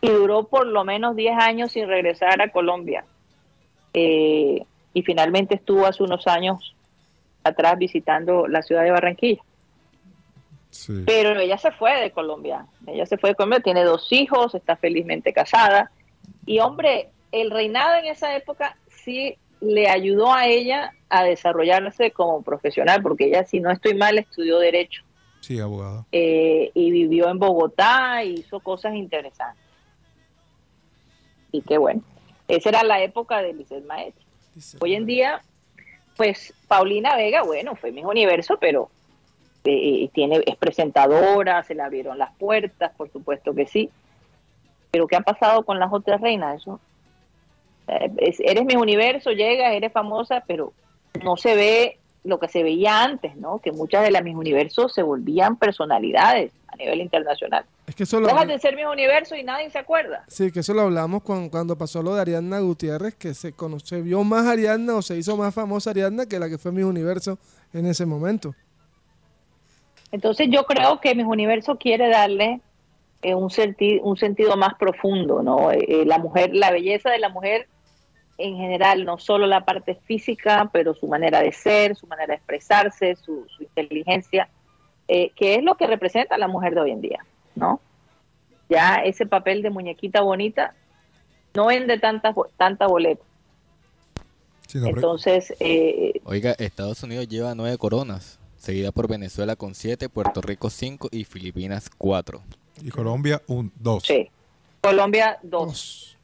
Y 0.02 0.10
duró 0.10 0.44
por 0.48 0.66
lo 0.66 0.84
menos 0.84 1.16
10 1.16 1.34
años 1.38 1.72
sin 1.72 1.86
regresar 1.88 2.42
a 2.42 2.50
Colombia. 2.52 3.06
Eh, 3.94 4.66
y 4.94 5.02
finalmente 5.02 5.56
estuvo 5.56 5.84
hace 5.86 6.02
unos 6.02 6.26
años 6.26 6.74
atrás 7.42 7.76
visitando 7.76 8.46
la 8.48 8.62
ciudad 8.62 8.84
de 8.84 8.90
Barranquilla. 8.90 9.42
Sí. 10.70 11.04
Pero 11.06 11.38
ella 11.38 11.58
se 11.58 11.70
fue 11.72 12.00
de 12.00 12.10
Colombia. 12.10 12.66
Ella 12.86 13.04
se 13.06 13.18
fue 13.18 13.30
de 13.30 13.36
Colombia, 13.36 13.60
tiene 13.60 13.84
dos 13.84 14.10
hijos, 14.12 14.54
está 14.54 14.76
felizmente 14.76 15.32
casada. 15.32 15.90
Y 16.46 16.60
hombre, 16.60 17.10
el 17.32 17.50
reinado 17.50 17.96
en 17.96 18.06
esa 18.06 18.34
época 18.34 18.76
sí 18.88 19.36
le 19.60 19.88
ayudó 19.88 20.32
a 20.32 20.46
ella 20.46 20.92
a 21.08 21.22
desarrollarse 21.24 22.10
como 22.10 22.42
profesional, 22.42 23.02
porque 23.02 23.26
ella, 23.26 23.44
si 23.44 23.60
no 23.60 23.70
estoy 23.70 23.94
mal, 23.94 24.18
estudió 24.18 24.58
Derecho 24.58 25.02
Sí, 25.40 25.60
abogada. 25.60 26.06
eh, 26.10 26.70
y 26.74 26.90
vivió 26.90 27.28
en 27.28 27.38
Bogotá 27.38 28.24
y 28.24 28.34
hizo 28.40 28.60
cosas 28.60 28.94
interesantes. 28.94 29.62
Y 31.52 31.62
qué 31.62 31.78
bueno. 31.78 32.02
Esa 32.48 32.70
era 32.70 32.82
la 32.82 33.00
época 33.02 33.40
de 33.42 33.54
Lizeth 33.54 33.84
Maestre. 33.86 34.23
Hoy 34.80 34.94
en 34.94 35.06
día, 35.06 35.42
pues 36.16 36.54
Paulina 36.68 37.16
Vega, 37.16 37.42
bueno, 37.42 37.74
fue 37.76 37.90
mi 37.92 38.04
universo, 38.04 38.56
pero 38.60 38.88
eh, 39.64 40.08
tiene 40.12 40.42
es 40.46 40.56
presentadora, 40.56 41.62
se 41.62 41.74
le 41.74 41.82
abrieron 41.82 42.18
las 42.18 42.32
puertas, 42.34 42.92
por 42.96 43.10
supuesto 43.10 43.54
que 43.54 43.66
sí. 43.66 43.90
Pero 44.90 45.06
¿qué 45.06 45.16
ha 45.16 45.20
pasado 45.22 45.64
con 45.64 45.78
las 45.80 45.92
otras 45.92 46.20
reinas? 46.20 46.60
Eso, 46.60 46.78
eh, 47.88 48.10
es- 48.18 48.40
eres 48.40 48.64
mi 48.64 48.76
universo, 48.76 49.30
llegas, 49.32 49.72
eres 49.72 49.92
famosa, 49.92 50.42
pero 50.46 50.72
no 51.22 51.36
se 51.36 51.56
ve 51.56 51.98
lo 52.22 52.38
que 52.38 52.48
se 52.48 52.62
veía 52.62 53.02
antes, 53.02 53.36
¿no? 53.36 53.58
Que 53.58 53.72
muchas 53.72 54.02
de 54.02 54.10
las 54.10 54.22
mis 54.22 54.34
universos 54.36 54.94
se 54.94 55.02
volvían 55.02 55.56
personalidades 55.56 56.52
a 56.68 56.76
nivel 56.76 57.00
internacional. 57.00 57.64
Es 57.86 57.94
que 57.94 58.04
Dejas 58.04 58.46
de 58.48 58.58
ser 58.58 58.76
mis 58.76 58.86
universo 58.86 59.36
y 59.36 59.42
nadie 59.42 59.68
se 59.70 59.78
acuerda. 59.78 60.24
sí, 60.26 60.50
que 60.50 60.60
eso 60.60 60.72
lo 60.72 60.82
hablamos 60.82 61.22
cuando, 61.22 61.50
cuando 61.50 61.76
pasó 61.76 62.02
lo 62.02 62.14
de 62.14 62.22
Ariadna 62.22 62.60
Gutiérrez, 62.60 63.14
que 63.14 63.34
se 63.34 63.52
conoce, 63.52 64.00
vio 64.00 64.24
más 64.24 64.46
Ariadna 64.46 64.94
o 64.94 65.02
se 65.02 65.16
hizo 65.18 65.36
más 65.36 65.54
famosa 65.54 65.90
Ariadna 65.90 66.24
que 66.26 66.38
la 66.38 66.48
que 66.48 66.56
fue 66.56 66.72
mi 66.72 66.82
universo 66.82 67.38
en 67.74 67.84
ese 67.86 68.06
momento. 68.06 68.54
Entonces 70.12 70.48
yo 70.50 70.64
creo 70.64 71.00
que 71.00 71.14
Mis 71.14 71.26
Universo 71.26 71.76
quiere 71.76 72.08
darle 72.08 72.60
eh, 73.22 73.34
un, 73.34 73.50
senti- 73.50 74.00
un 74.02 74.16
sentido 74.16 74.56
más 74.56 74.74
profundo, 74.74 75.42
¿no? 75.42 75.72
Eh, 75.72 75.84
eh, 75.88 76.04
la 76.06 76.18
mujer, 76.18 76.50
la 76.54 76.70
belleza 76.70 77.10
de 77.10 77.18
la 77.18 77.28
mujer 77.28 77.66
en 78.38 78.56
general, 78.56 79.04
no 79.04 79.18
solo 79.18 79.46
la 79.46 79.64
parte 79.64 79.94
física, 80.06 80.70
pero 80.72 80.94
su 80.94 81.06
manera 81.06 81.40
de 81.40 81.52
ser, 81.52 81.96
su 81.96 82.06
manera 82.06 82.28
de 82.28 82.34
expresarse, 82.36 83.14
su, 83.16 83.46
su 83.56 83.62
inteligencia, 83.62 84.48
eh, 85.08 85.30
que 85.36 85.56
es 85.56 85.62
lo 85.62 85.76
que 85.76 85.86
representa 85.86 86.34
a 86.34 86.38
la 86.38 86.48
mujer 86.48 86.74
de 86.74 86.80
hoy 86.80 86.90
en 86.92 87.00
día, 87.00 87.24
¿no? 87.54 87.80
Ya 88.68 88.96
ese 88.96 89.26
papel 89.26 89.62
de 89.62 89.70
muñequita 89.70 90.20
bonita 90.22 90.74
no 91.54 91.66
vende 91.66 91.98
tanta, 91.98 92.34
tanta 92.56 92.86
boleta. 92.86 93.22
Sí, 94.66 94.78
no, 94.78 94.86
pero- 94.86 94.96
Entonces, 94.96 95.54
eh, 95.60 96.20
Oiga, 96.24 96.52
Estados 96.58 97.02
Unidos 97.02 97.28
lleva 97.28 97.54
nueve 97.54 97.76
coronas, 97.78 98.38
seguida 98.56 98.90
por 98.92 99.08
Venezuela 99.08 99.54
con 99.56 99.74
siete, 99.74 100.08
Puerto 100.08 100.40
Rico 100.40 100.70
cinco 100.70 101.08
y 101.12 101.24
Filipinas 101.24 101.90
cuatro. 101.96 102.42
y 102.82 102.90
Colombia, 102.90 103.40
un, 103.46 103.70
dos. 103.76 104.04
sí. 104.04 104.28
Colombia, 104.80 105.38
dos. 105.42 105.66
Dos. 105.68 106.18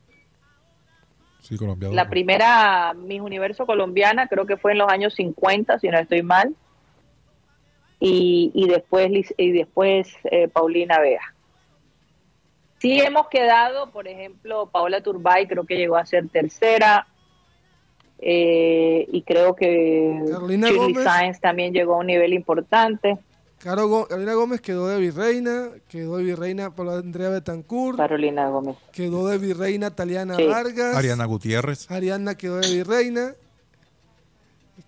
Sí, 1.42 1.56
Colombia, 1.56 1.88
dos. 1.88 1.94
La 1.96 2.08
primera 2.08 2.92
Miss 2.94 3.20
Universo 3.20 3.66
colombiana 3.66 4.26
creo 4.28 4.46
que 4.46 4.56
fue 4.56 4.72
en 4.72 4.78
los 4.78 4.88
años 4.90 5.14
50, 5.14 5.78
si 5.78 5.88
no 5.88 5.98
estoy 5.98 6.22
mal. 6.22 6.54
Y, 8.00 8.50
y 8.54 8.66
después, 8.68 9.10
y 9.36 9.52
después 9.52 10.08
eh, 10.24 10.48
Paulina 10.48 10.98
Vega. 10.98 11.34
Sí 12.78 12.98
hemos 12.98 13.28
quedado, 13.28 13.90
por 13.90 14.08
ejemplo, 14.08 14.70
Paola 14.72 15.02
Turbay 15.02 15.46
creo 15.46 15.66
que 15.66 15.76
llegó 15.76 15.96
a 15.96 16.06
ser 16.06 16.28
tercera. 16.30 17.06
eh, 18.18 19.06
y 19.12 19.22
creo 19.22 19.54
que 19.54 20.18
Carolina 20.30 20.68
Shirley 20.68 20.92
Gómez. 20.92 21.04
Sáenz 21.04 21.40
también 21.40 21.72
llegó 21.72 21.94
a 21.94 21.98
un 21.98 22.06
nivel 22.06 22.32
importante. 22.34 23.18
Caro 23.58 24.06
Carolina 24.08 24.32
Gómez 24.32 24.62
quedó 24.62 24.88
de 24.88 24.98
virreina, 24.98 25.68
quedó 25.88 26.16
de 26.16 26.24
virreina 26.24 26.74
por 26.74 26.88
Andrea 26.88 27.28
Betancourt, 27.28 27.98
Carolina 27.98 28.48
Gómez. 28.48 28.76
quedó 28.92 29.28
de 29.28 29.36
virreina 29.36 29.90
Taliana 29.94 30.36
Sí. 30.36 30.46
Vargas, 30.46 30.96
Ariana 30.96 31.26
Gutiérrez. 31.26 31.90
Ariadna 31.90 32.34
quedó 32.36 32.56
de 32.60 32.74
virreina. 32.74 33.34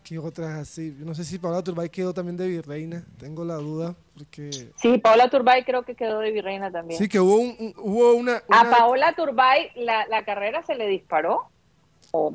¿Qué 0.05 0.19
otras 0.19 0.59
así? 0.59 0.97
Yo 0.99 1.05
no 1.05 1.15
sé 1.15 1.23
si 1.25 1.39
Paola 1.39 1.63
Turbay 1.63 1.89
quedó 1.89 2.13
también 2.13 2.37
de 2.37 2.49
virreina, 2.49 3.05
tengo 3.19 3.45
la 3.45 3.55
duda, 3.55 3.95
porque... 4.17 4.51
Sí, 4.77 4.99
Paola 4.99 5.31
Turbay 5.31 5.63
creo 5.65 5.83
que 5.85 5.95
quedó 5.95 6.19
de 6.19 6.33
virreina 6.33 6.71
también. 6.73 6.99
Sí, 6.99 7.09
que 7.09 7.21
hubo, 7.21 7.37
un, 7.37 7.55
un- 7.59 7.75
hubo 7.79 8.13
una... 8.15 8.43
A 8.51 8.65
Paola 8.71 9.15
Turbay 9.15 9.71
la, 9.77 10.07
la 10.09 10.25
carrera 10.25 10.63
se 10.65 10.75
le 10.75 10.87
disparó 10.89 11.43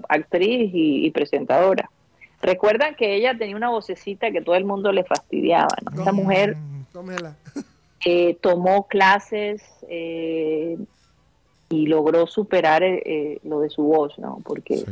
actriz 0.09 0.71
y, 0.73 1.05
y 1.05 1.11
presentadora. 1.11 1.89
Recuerdan 2.41 2.95
que 2.95 3.15
ella 3.15 3.37
tenía 3.37 3.55
una 3.55 3.69
vocecita 3.69 4.31
que 4.31 4.41
todo 4.41 4.55
el 4.55 4.65
mundo 4.65 4.91
le 4.91 5.03
fastidiaba. 5.03 5.75
¿no? 5.93 6.01
Esa 6.01 6.11
mujer 6.11 6.55
Tómela. 6.93 7.35
eh, 8.05 8.37
tomó 8.41 8.87
clases 8.87 9.61
eh, 9.89 10.77
y 11.69 11.87
logró 11.87 12.27
superar 12.27 12.81
eh, 12.83 13.01
eh, 13.05 13.39
lo 13.43 13.59
de 13.59 13.69
su 13.69 13.83
voz, 13.83 14.17
¿no? 14.19 14.41
Porque 14.45 14.77
Sí. 14.77 14.85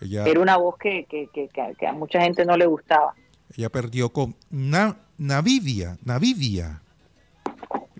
Ella, 0.00 0.24
era 0.26 0.40
una 0.40 0.56
voz 0.56 0.76
que, 0.78 1.04
que, 1.08 1.28
que- 1.32 1.48
que- 1.48 1.74
que 1.78 1.86
a 1.86 1.92
mucha 1.92 2.20
gente 2.22 2.44
no 2.44 2.56
le 2.56 2.66
gustaba. 2.66 3.14
ella 3.56 3.68
perdió 3.70 4.10
con 4.12 4.34
Na- 4.50 4.96
Navidia. 5.18 5.98
Navidia. 6.04 6.82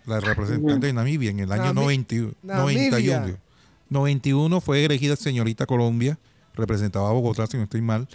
la 0.07 0.19
representante 0.21 0.87
de 0.89 0.93
Namibia 0.93 1.31
en 1.31 1.41
el 1.41 1.53
año 1.53 1.73
Nami- 1.75 1.75
90 1.75 2.15
Namibia. 2.43 2.91
91. 3.21 3.39
91 3.91 4.61
fue 4.61 4.85
elegida 4.85 5.15
señorita 5.17 5.67
Colombia, 5.67 6.19
representaba 6.55 7.09
a 7.11 7.13
Bogotá, 7.13 7.47
si 7.47 7.57
no 7.57 7.65
estoy 7.65 7.83
mal, 7.83 8.09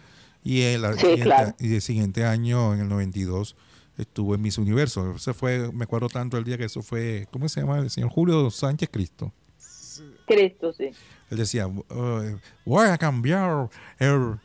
y 0.44 0.62
el, 0.62 0.84
Sí, 0.94 1.00
siguiente, 1.00 1.24
claro. 1.24 1.56
y 1.60 1.74
el 1.76 1.82
siguiente 1.82 2.26
año, 2.26 2.74
en 2.74 2.82
el 2.82 2.90
92, 2.90 3.56
estuvo 3.98 4.36
en 4.36 4.42
Miss 4.42 4.58
Universo. 4.58 5.14
Ese 5.16 5.34
fue, 5.34 5.72
me 5.74 5.84
acuerdo 5.84 6.08
tanto 6.10 6.38
el 6.38 6.44
día 6.44 6.58
que 6.58 6.66
eso 6.66 6.82
fue, 6.82 7.28
¿cómo 7.32 7.48
se 7.50 7.62
llama? 7.62 7.80
El 7.80 7.90
señor 7.90 8.10
Julio 8.10 8.50
Sánchez 8.52 8.90
Cristo. 8.92 9.32
Cristo, 10.26 10.74
sí. 10.74 10.92
Él 11.32 11.38
decía, 11.38 11.68
"Eh, 11.90 12.38
voy 12.66 12.88
a 12.88 12.98
cambiar 12.98 13.70
el- 14.00 14.40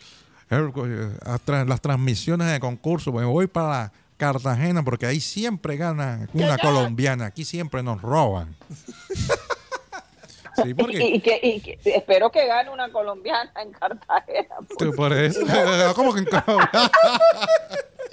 el- 0.50 0.72
eh, 0.76 1.64
las 1.66 1.80
transmisiones 1.80 2.50
de 2.52 2.58
concurso, 2.60 3.12
me 3.12 3.24
voy 3.24 3.46
para 3.46 3.92
Cartagena 4.16 4.82
porque 4.82 5.06
ahí 5.06 5.20
siempre 5.20 5.76
gana 5.76 6.28
una 6.34 6.58
colombiana, 6.58 7.26
aquí 7.26 7.44
siempre 7.44 7.82
nos 7.82 8.02
roban. 8.02 8.54
sí, 10.56 10.70
Y, 10.70 10.74
porque 10.74 11.02
y 11.06 11.20
que, 11.20 11.40
y 11.42 11.60
que- 11.60 11.78
espero 11.84 12.30
que 12.30 12.46
gane 12.46 12.70
una 12.70 12.90
colombiana 12.92 13.50
en 13.62 13.72
Cartagena. 13.72 14.56
por 14.96 15.12
eso, 15.12 15.40
¿cómo 15.96 16.12
que 16.12 16.20
en 16.20 16.26
Colombia? 16.26 16.70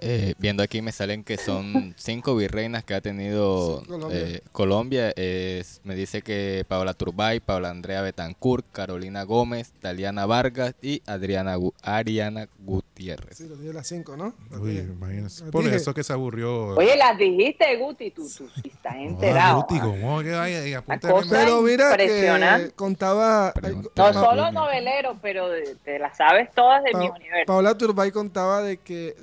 Eh, 0.09 0.33
viendo 0.37 0.63
aquí 0.63 0.81
me 0.81 0.91
salen 0.93 1.23
que 1.23 1.35
son 1.37 1.93
cinco 1.97 2.35
virreinas 2.35 2.83
que 2.85 2.93
ha 2.93 3.01
tenido 3.01 3.81
Sí, 3.81 3.87
Colombia. 3.87 4.19
eh, 4.19 4.41
Colombia. 4.51 5.09
Es- 5.15 5.81
me 5.83 5.95
dice 5.95 6.21
que 6.21 6.63
Paola 6.67 6.93
Turbay, 6.93 7.39
Paola 7.41 7.69
Andrea 7.71 8.01
Betancourt, 8.01 8.65
Carolina 8.71 9.23
Gómez, 9.23 9.71
Taliana 9.81 10.25
Vargas 10.25 10.75
y 10.81 11.01
Adriana 11.05 11.57
Gu- 11.57 11.73
Ariana 11.81 12.47
Gutiérrez. 12.59 13.37
Sí, 13.37 13.47
lo 13.49 13.55
dije 13.57 13.73
las 13.73 13.87
5, 13.87 14.15
¿no? 14.15 14.33
Las 14.49 14.59
Uy. 14.61 14.87
Las 15.21 15.41
Por 15.51 15.63
dije. 15.65 15.75
eso 15.75 15.93
que 15.93 16.03
se 16.03 16.13
aburrió. 16.13 16.67
Oye, 16.77 16.95
las 16.95 17.17
dijiste, 17.17 17.75
Guti, 17.77 18.11
tú, 18.11 18.23
tú 18.37 18.49
sí 18.61 18.69
estás 18.73 18.95
enterado. 18.95 19.61
Guti. 19.61 19.79
¿cómo 19.79 20.21
que 20.21 20.31
vaya? 20.31 20.83
Pero 21.29 21.61
mira 21.61 21.97
que 21.97 22.71
contaba... 22.75 23.51
Pregunta. 23.53 23.89
No 23.95 24.13
solo 24.13 24.51
novelero, 24.51 25.17
pero 25.21 25.47
te 25.83 25.99
las 25.99 26.15
sabes 26.17 26.49
todas 26.53 26.83
de 26.83 26.91
Pa- 26.91 26.99
mi 26.99 27.09
universo. 27.09 27.45
Paola 27.47 27.77
Turbay 27.77 28.11
contaba 28.11 28.61
de 28.61 28.77
que 28.77 29.15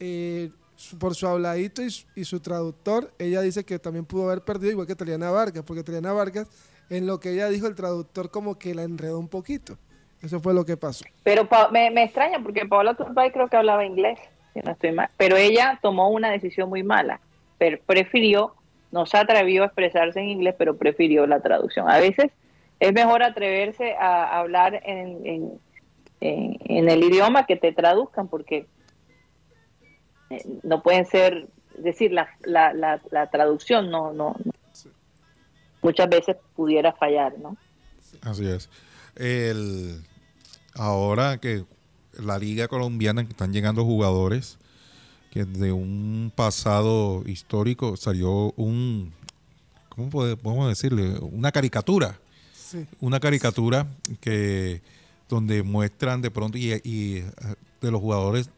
eh, 0.00 0.50
por 0.98 1.14
su 1.14 1.26
habladito 1.26 1.82
y, 1.82 1.90
su- 1.90 2.06
y 2.14 2.24
su 2.24 2.40
traductor, 2.40 3.10
ella 3.18 3.40
dice 3.40 3.64
que 3.64 3.78
también 3.78 4.04
pudo 4.04 4.26
haber 4.26 4.42
perdido 4.42 4.72
igual 4.72 4.86
que 4.86 4.94
Taliana 4.96 5.30
Vargas, 5.30 5.64
porque 5.66 5.82
Taliana 5.82 6.12
Vargas, 6.12 6.46
en 6.90 7.06
lo 7.06 7.18
que 7.18 7.30
ella 7.32 7.48
dijo, 7.48 7.66
el 7.66 7.74
traductor 7.74 8.30
como 8.30 8.58
que 8.58 8.74
la 8.74 8.82
enredó 8.82 9.18
un 9.18 9.28
poquito. 9.28 9.76
Eso 10.22 10.40
fue 10.40 10.54
lo 10.54 10.64
que 10.64 10.76
pasó. 10.76 11.04
Pero 11.24 11.48
Pa- 11.48 11.68
me, 11.70 11.90
me 11.90 12.04
extraña 12.04 12.42
porque 12.42 12.64
Paola 12.66 12.94
Turbay 12.94 13.30
creo 13.32 13.48
que 13.48 13.56
hablaba 13.56 13.84
inglés, 13.84 14.18
si 14.54 14.60
no 14.60 14.72
estoy 14.72 14.92
mal. 14.92 15.08
Pero 15.16 15.36
ella 15.36 15.78
tomó 15.82 16.08
una 16.10 16.30
decisión 16.30 16.68
muy 16.68 16.82
mala. 16.82 17.20
Pero 17.58 17.78
prefirió, 17.86 18.54
no 18.92 19.04
se 19.06 19.16
atrevió 19.18 19.62
a 19.62 19.66
expresarse 19.66 20.20
en 20.20 20.28
inglés, 20.28 20.54
pero 20.58 20.76
prefirió 20.76 21.26
la 21.26 21.40
traducción. 21.40 21.88
A 21.90 21.98
veces 21.98 22.30
es 22.80 22.92
mejor 22.92 23.22
atreverse 23.22 23.94
a 23.94 24.38
hablar 24.38 24.80
en, 24.84 25.26
en, 25.26 25.60
en- 26.20 26.56
en 26.64 26.88
el 26.88 27.02
idioma 27.04 27.46
que 27.46 27.56
te 27.56 27.72
traduzcan, 27.72 28.28
porque 28.28 28.66
eh, 30.30 30.44
no 30.62 30.82
pueden 30.82 31.06
ser, 31.06 31.48
es 31.76 31.84
decir, 31.84 32.12
la, 32.12 32.28
la, 32.44 32.72
la, 32.74 33.00
la 33.10 33.30
traducción 33.30 33.90
no, 33.90 34.12
no, 34.12 34.34
no- 34.44 34.52
muchas 35.82 36.08
veces 36.08 36.36
pudiera 36.54 36.92
fallar, 36.92 37.38
¿no? 37.38 37.56
Así 38.22 38.46
es. 38.46 38.68
El, 39.14 40.02
ahora 40.74 41.38
que 41.38 41.64
la 42.18 42.38
liga 42.38 42.66
colombiana 42.68 43.24
que 43.24 43.30
están 43.30 43.52
llegando 43.52 43.84
jugadores 43.84 44.58
que 45.30 45.44
de 45.44 45.70
un 45.72 46.32
pasado 46.34 47.22
histórico 47.26 47.96
salió 47.96 48.52
un 48.56 49.12
¿cómo 49.90 50.08
pode- 50.10 50.36
podemos 50.36 50.68
decirle? 50.68 51.18
una 51.20 51.52
caricatura 51.52 52.18
Sí. 52.54 52.84
una 53.00 53.20
caricatura 53.20 53.86
que 54.20 54.80
donde 55.28 55.62
muestran 55.62 56.20
de 56.22 56.30
pronto 56.30 56.58
y, 56.58 56.72
y, 56.84 57.18
eh, 57.18 57.24
de 57.80 57.90
los 57.90 58.00
jugadores 58.00 58.50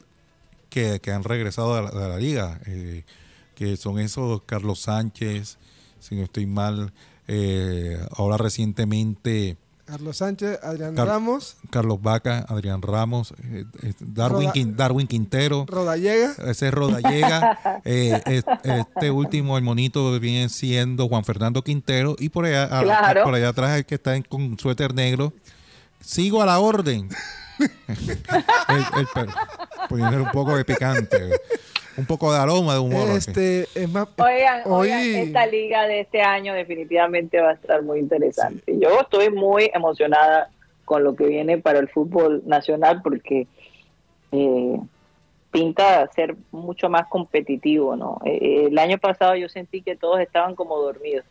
que, 0.70 1.00
que 1.00 1.10
han 1.12 1.24
regresado 1.24 1.74
a 1.74 1.82
la, 1.82 1.88
a 1.88 2.08
la 2.08 2.16
liga, 2.18 2.60
eh, 2.66 3.04
que 3.54 3.76
son 3.76 3.98
esos 3.98 4.42
Carlos 4.44 4.80
Sánchez, 4.82 5.58
si 6.00 6.14
no 6.14 6.22
estoy 6.24 6.46
mal, 6.46 6.92
eh, 7.26 7.98
ahora 8.16 8.36
recientemente 8.36 9.56
Carlos 9.84 10.18
Sánchez, 10.18 10.58
Adrián 10.62 10.94
Car- 10.94 11.06
Ramos, 11.08 11.56
Carlos 11.70 12.00
Vaca, 12.02 12.44
Adrián 12.48 12.82
Ramos, 12.82 13.32
eh, 13.42 13.64
eh, 13.82 13.94
Darwin, 14.00 14.48
Roda- 14.48 14.52
Quin- 14.52 14.76
Darwin 14.76 15.06
Quintero, 15.06 15.64
Rodallega, 15.66 16.34
ese 16.46 16.68
es 16.68 16.74
Rodallega, 16.74 17.58
eh, 17.86 18.20
es- 18.26 18.44
este 18.62 19.10
último, 19.10 19.56
el 19.56 19.64
monito, 19.64 20.18
viene 20.20 20.50
siendo 20.50 21.08
Juan 21.08 21.24
Fernando 21.24 21.62
Quintero, 21.64 22.16
y 22.18 22.28
por 22.28 22.44
allá, 22.44 22.64
a- 22.64 23.24
por 23.24 23.34
allá 23.34 23.48
atrás 23.48 23.78
el 23.78 23.86
que 23.86 23.94
está 23.94 24.14
en- 24.14 24.24
con 24.24 24.58
suéter 24.58 24.92
negro. 24.94 25.32
Sigo 26.02 26.42
a 26.42 26.46
la 26.46 26.58
orden. 26.60 27.08
El- 28.68 29.00
el 29.00 29.06
per- 29.14 29.28
poniéndole 29.88 30.22
un 30.22 30.30
poco 30.30 30.56
de 30.56 30.64
picante, 30.64 31.16
un 31.96 32.06
poco 32.06 32.32
de 32.32 32.38
aroma 32.38 32.74
de 32.74 32.78
humor. 32.80 33.08
así. 33.10 33.30
este, 33.30 33.66
es 33.74 33.88
más, 33.90 34.08
Oigan, 34.18 34.62
hoy- 34.66 34.90
oigan, 34.92 35.00
esta 35.26 35.46
liga 35.46 35.86
de 35.86 36.00
este 36.00 36.22
año 36.22 36.54
definitivamente 36.54 37.40
va 37.40 37.50
a 37.50 37.54
estar 37.54 37.82
muy 37.82 37.98
interesante. 37.98 38.62
Yo 38.78 39.00
estoy 39.00 39.30
muy 39.30 39.70
emocionada 39.74 40.50
con 40.84 41.04
lo 41.04 41.14
que 41.16 41.26
viene 41.26 41.58
para 41.58 41.78
el 41.80 41.88
fútbol 41.88 42.42
nacional 42.46 43.02
porque 43.02 43.46
eh, 44.32 44.78
pinta 45.50 46.06
ser 46.14 46.36
mucho 46.50 46.88
más 46.88 47.06
competitivo, 47.08 47.96
¿no? 47.96 48.20
Eh, 48.24 48.66
el 48.70 48.78
año 48.78 48.98
pasado 48.98 49.34
yo 49.36 49.48
sentí 49.48 49.82
que 49.82 49.96
todos 49.96 50.20
estaban 50.20 50.54
como 50.54 50.76
dormidos. 50.78 51.24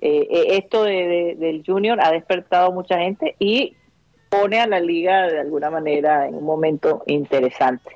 Eh, 0.00 0.26
eh, 0.30 0.46
esto 0.56 0.84
de, 0.84 0.92
de- 0.92 1.34
del 1.38 1.62
junior 1.66 1.98
ha 2.02 2.10
despertado 2.12 2.70
mucha 2.72 2.98
gente 2.98 3.34
y 3.38 3.76
pone 4.30 4.60
a 4.60 4.66
la 4.66 4.80
liga 4.80 5.26
de 5.26 5.40
alguna 5.40 5.68
manera 5.70 6.26
en 6.26 6.34
un 6.36 6.44
momento 6.44 7.02
interesante. 7.06 7.90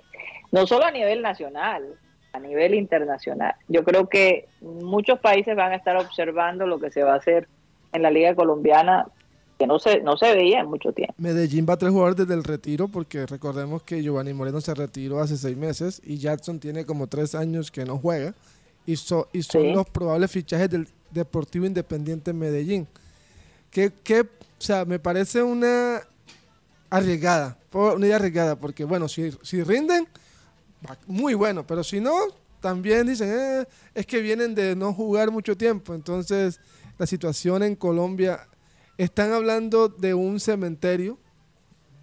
No 0.52 0.66
solo 0.66 0.84
a 0.84 0.90
nivel 0.90 1.22
nacional, 1.22 1.84
a 2.32 2.38
nivel 2.40 2.74
internacional. 2.74 3.54
Yo 3.68 3.84
creo 3.84 4.08
que 4.08 4.48
muchos 4.60 5.18
países 5.20 5.56
van 5.56 5.72
a 5.72 5.76
estar 5.76 5.96
observando 5.96 6.66
lo 6.66 6.78
que 6.80 6.90
se 6.90 7.02
va 7.02 7.14
a 7.14 7.16
hacer 7.18 7.48
en 7.92 8.02
la 8.02 8.10
liga 8.10 8.34
colombiana 8.34 9.06
que 9.58 9.68
no 9.68 9.78
se 9.78 10.00
no 10.00 10.16
se 10.16 10.34
veía 10.34 10.58
en 10.60 10.66
mucho 10.66 10.92
tiempo. 10.92 11.14
Medellín 11.16 11.64
va 11.68 11.74
a 11.74 11.76
tres 11.76 11.92
jugadores 11.92 12.16
desde 12.16 12.34
el 12.34 12.42
retiro, 12.42 12.88
porque 12.88 13.24
recordemos 13.24 13.84
que 13.84 14.02
Giovanni 14.02 14.32
Moreno 14.34 14.60
se 14.60 14.74
retiró 14.74 15.20
hace 15.20 15.36
seis 15.36 15.56
meses 15.56 16.02
y 16.04 16.18
Jackson 16.18 16.58
tiene 16.58 16.84
como 16.84 17.06
tres 17.06 17.36
años 17.36 17.70
que 17.70 17.84
no 17.84 17.98
juega. 17.98 18.34
Y, 18.84 18.96
so- 18.96 19.28
y 19.32 19.42
son 19.44 19.62
Sí. 19.62 19.72
los 19.72 19.88
probables 19.88 20.30
fichajes 20.32 20.68
del 20.70 20.88
Deportivo 21.12 21.66
Independiente 21.66 22.32
Medellín. 22.32 22.88
Que, 23.70 23.92
que, 24.02 24.22
o 24.22 24.26
sea, 24.58 24.84
me 24.84 24.98
parece 24.98 25.42
una 25.44 26.00
arriesgada, 26.90 27.58
una 27.72 28.06
idea 28.06 28.16
arriesgada, 28.16 28.56
porque 28.56 28.84
bueno, 28.84 29.08
si, 29.08 29.30
si 29.42 29.62
rinden, 29.62 30.06
muy 31.06 31.34
bueno, 31.34 31.66
pero 31.66 31.82
si 31.82 32.00
no, 32.00 32.14
también 32.60 33.06
dicen, 33.06 33.30
"Eh, 33.30 33.66
es 33.94 34.06
que 34.06 34.20
vienen 34.20 34.54
de 34.54 34.74
no 34.76 34.92
jugar 34.92 35.30
mucho 35.30 35.56
tiempo. 35.56 35.94
Entonces, 35.94 36.60
la 36.98 37.06
situación 37.06 37.62
en 37.62 37.74
Colombia, 37.76 38.46
están 38.96 39.32
hablando 39.32 39.88
de 39.88 40.14
un 40.14 40.38
cementerio 40.38 41.18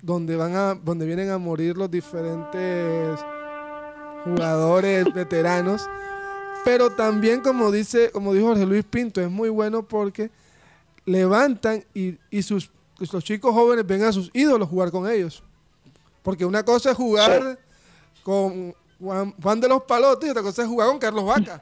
donde 0.01 0.35
van 0.35 0.55
a, 0.55 0.75
donde 0.75 1.05
vienen 1.05 1.29
a 1.29 1.37
morir 1.37 1.77
los 1.77 1.89
diferentes 1.89 3.19
jugadores 4.25 5.05
veteranos. 5.13 5.87
Pero 6.65 6.91
también, 6.91 7.41
como 7.41 7.71
dice, 7.71 8.11
como 8.11 8.33
dijo 8.33 8.47
Jorge 8.47 8.65
Luis 8.65 8.83
Pinto, 8.83 9.21
es 9.21 9.31
muy 9.31 9.49
bueno 9.49 9.87
porque 9.87 10.29
levantan 11.05 11.83
y, 11.93 12.17
y 12.29 12.43
sus 12.43 12.71
los 13.11 13.23
chicos 13.23 13.53
jóvenes 13.53 13.85
ven 13.85 14.03
a 14.03 14.11
sus 14.11 14.29
ídolos 14.33 14.67
jugar 14.69 14.91
con 14.91 15.09
ellos. 15.09 15.43
Porque 16.21 16.45
una 16.45 16.63
cosa 16.63 16.91
es 16.91 16.97
jugar 16.97 17.57
con 18.23 18.73
Juan, 18.99 19.33
Juan 19.41 19.59
de 19.59 19.67
los 19.67 19.81
Palotes 19.83 20.27
y 20.27 20.31
otra 20.31 20.43
cosa 20.43 20.61
es 20.61 20.67
jugar 20.67 20.87
con 20.89 20.99
Carlos 20.99 21.25
Vaca. 21.25 21.61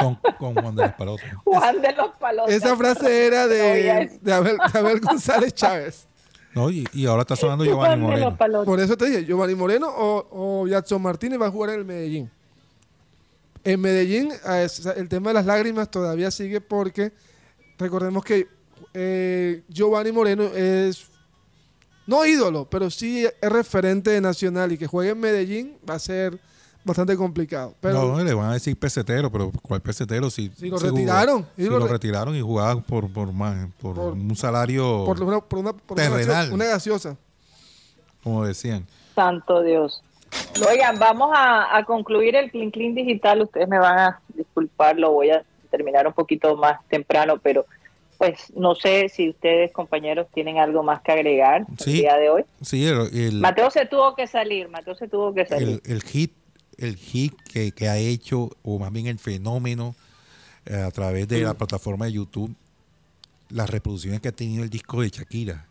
Con, 0.00 0.18
con 0.38 0.54
Juan 0.54 0.74
de 0.74 0.82
los 0.82 0.92
Palotes. 0.94 1.26
Juan 1.44 1.80
de 1.80 1.92
los 1.92 2.10
Palos. 2.18 2.48
Esa 2.50 2.76
frase 2.76 3.26
era 3.26 3.46
de, 3.46 3.90
Abel, 4.32 4.58
de 4.70 4.78
Abel 4.78 5.00
González 5.00 5.54
Chávez. 5.54 6.08
No, 6.54 6.70
y, 6.70 6.84
y 6.92 7.06
ahora 7.06 7.22
está 7.22 7.36
sonando 7.36 7.64
Giovanni 7.64 7.86
Juan 7.86 8.00
de 8.00 8.06
los 8.06 8.10
Moreno. 8.10 8.36
Palotes. 8.36 8.66
Por 8.66 8.80
eso 8.80 8.96
te 8.96 9.06
dije, 9.06 9.24
Giovanni 9.24 9.54
Moreno 9.54 9.88
o, 9.88 10.62
o 10.62 10.66
Jackson 10.66 11.00
Martínez 11.02 11.40
va 11.40 11.46
a 11.46 11.50
jugar 11.50 11.70
en 11.70 11.80
el 11.80 11.84
Medellín. 11.84 12.30
En 13.62 13.80
Medellín, 13.80 14.32
a 14.44 14.62
es- 14.62 14.86
el 14.86 15.08
tema 15.08 15.30
de 15.30 15.34
las 15.34 15.46
lágrimas 15.46 15.90
todavía 15.90 16.30
sigue 16.30 16.60
porque 16.60 17.12
recordemos 17.78 18.24
que 18.24 18.48
eh, 18.98 19.62
Giovanni 19.68 20.10
Moreno 20.12 20.44
es 20.54 21.08
no 22.06 22.24
ídolo, 22.24 22.66
pero 22.70 22.88
sí 22.90 23.26
es 23.26 23.50
referente 23.50 24.10
de 24.10 24.20
nacional 24.20 24.72
y 24.72 24.78
que 24.78 24.86
juegue 24.86 25.10
en 25.10 25.20
Medellín 25.20 25.76
va 25.88 25.94
a 25.94 25.98
ser 25.98 26.38
bastante 26.84 27.16
complicado. 27.16 27.74
Pero 27.80 28.16
no, 28.16 28.22
le 28.24 28.32
van 28.32 28.50
a 28.50 28.52
decir 28.54 28.78
pesetero, 28.78 29.30
pero 29.30 29.50
¿cuál 29.60 29.80
pesetero? 29.80 30.30
Si, 30.30 30.50
Si 30.56 30.68
lo 30.70 30.78
jugó- 30.78 30.90
retiraron, 30.90 31.46
Si 31.56 31.64
si 31.64 31.68
lo, 31.68 31.78
lo 31.80 31.86
re- 31.86 31.92
retiraron 31.94 32.34
y 32.36 32.40
jugaba 32.40 32.80
por, 32.80 33.12
por, 33.12 33.32
más- 33.32 33.68
por 33.80 33.96
Por- 33.96 34.12
un 34.12 34.36
salario, 34.36 35.04
por 35.04 35.20
una, 35.22 35.40
por 35.40 35.58
una, 35.58 35.72
por 35.72 35.96
Terrenal. 35.96 36.52
una 36.52 36.64
gaseosa. 36.66 37.16
como 38.22 38.44
decían. 38.46 38.86
Santo 39.14 39.62
Dios. 39.62 40.02
Oigan, 40.68 40.98
vamos 40.98 41.30
a, 41.34 41.76
a 41.76 41.84
concluir 41.84 42.36
el 42.36 42.50
Clean 42.50 42.70
Clean 42.70 42.94
Digital. 42.94 43.42
Ustedes 43.42 43.68
me 43.68 43.78
van 43.78 43.98
a 43.98 44.20
disculpar, 44.34 44.96
lo 44.98 45.10
voy 45.12 45.30
a 45.30 45.44
terminar 45.70 46.06
un 46.06 46.12
poquito 46.12 46.56
más 46.56 46.78
temprano, 46.88 47.38
pero 47.42 47.64
pues 48.16 48.52
no 48.54 48.74
sé 48.74 49.08
si 49.08 49.30
ustedes, 49.30 49.72
compañeros, 49.72 50.26
tienen 50.32 50.58
algo 50.58 50.82
más 50.82 51.00
que 51.02 51.12
agregar 51.12 51.66
el 51.86 51.92
día 51.92 52.16
de 52.16 52.30
hoy. 52.30 52.44
Sí, 52.62 52.86
el, 52.86 53.34
Mateo 53.40 53.70
se 53.70 53.86
tuvo 53.86 54.14
que 54.14 54.26
salir, 54.26 54.68
Mateo 54.68 54.94
se 54.94 55.08
tuvo 55.08 55.34
que 55.34 55.46
salir. 55.46 55.80
El, 55.84 56.02
hit, 56.02 56.32
el 56.78 56.96
hit 56.96 57.34
que, 57.52 57.88
ha 57.88 57.98
hecho, 57.98 58.50
o 58.62 58.78
más 58.78 58.92
bien 58.92 59.06
el 59.06 59.18
fenómeno 59.18 59.94
eh, 60.66 60.76
a 60.76 60.90
través 60.90 61.28
de 61.28 61.40
la 61.40 61.54
plataforma 61.54 62.06
de 62.06 62.12
YouTube, 62.12 62.54
las 63.50 63.70
reproducciones 63.70 64.20
que 64.20 64.28
ha 64.28 64.32
tenido 64.32 64.64
el 64.64 64.70
disco 64.70 65.00
de 65.02 65.10
Shakira. 65.10 65.66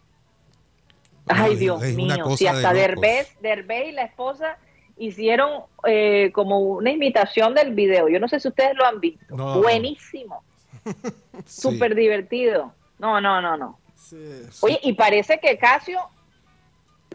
Ay, 1.27 1.55
Dios 1.55 1.81
mío, 1.81 2.37
si 2.37 2.47
hasta 2.47 2.71
Derbez, 2.73 3.35
Derbez 3.41 3.89
y 3.89 3.91
la 3.93 4.03
esposa 4.03 4.57
hicieron 4.97 5.63
eh, 5.87 6.31
como 6.33 6.59
una 6.59 6.91
imitación 6.91 7.53
del 7.53 7.73
video. 7.73 8.07
Yo 8.07 8.19
no 8.19 8.27
sé 8.27 8.39
si 8.39 8.47
ustedes 8.47 8.75
lo 8.75 8.85
han 8.85 8.99
visto. 8.99 9.35
Buenísimo. 9.61 10.43
Súper 11.45 11.95
divertido. 11.95 12.73
No, 12.99 13.19
no, 13.21 13.41
no, 13.41 13.57
no. 13.57 13.79
Oye, 14.61 14.79
y 14.83 14.93
parece 14.93 15.39
que 15.39 15.57
Casio 15.57 15.99